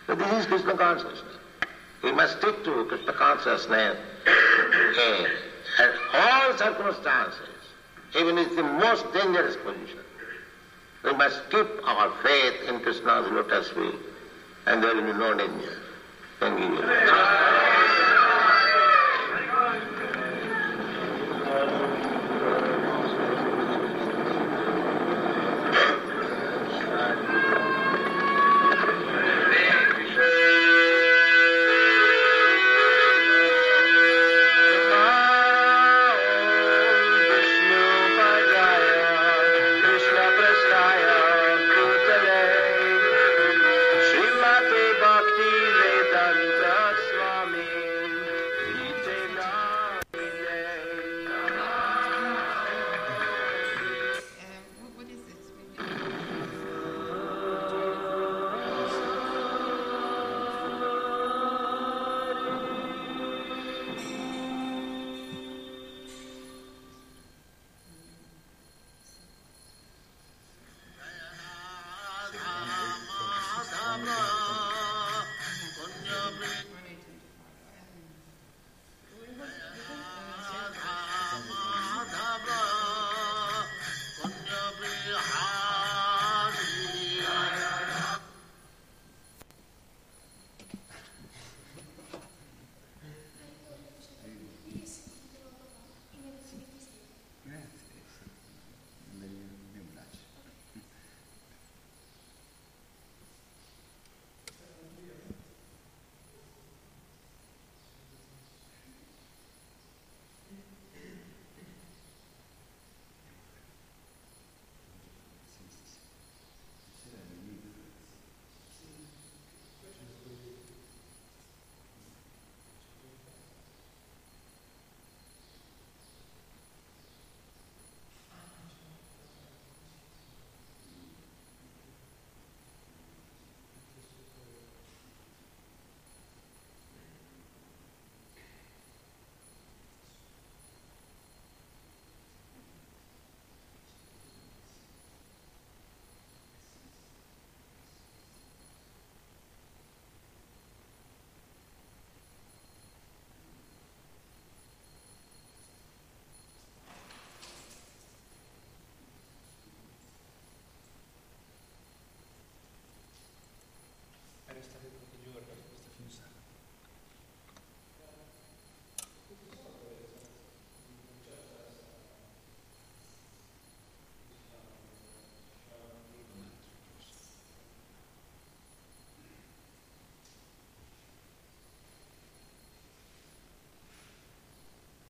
So 0.07 0.15
this 0.15 0.33
is 0.33 0.45
Krishna 0.47 0.75
consciousness. 0.75 1.37
We 2.01 2.11
must 2.13 2.39
stick 2.39 2.63
to 2.63 2.85
Krishna 2.85 3.13
consciousness 3.13 3.97
at 5.77 5.91
all 6.15 6.57
circumstances, 6.57 7.59
even 8.19 8.39
in 8.39 8.55
the 8.55 8.63
most 8.63 9.05
dangerous 9.13 9.55
position. 9.57 9.99
We 11.03 11.13
must 11.13 11.49
keep 11.49 11.67
our 11.83 12.11
faith 12.21 12.61
in 12.67 12.79
Krishna's 12.79 13.31
lotus 13.31 13.69
feet, 13.69 13.99
and 14.67 14.83
there 14.83 14.93
will 14.93 15.01
be 15.01 15.13
no 15.13 15.33
danger. 15.33 15.77
Thank 16.39 16.59
you. 16.59 17.80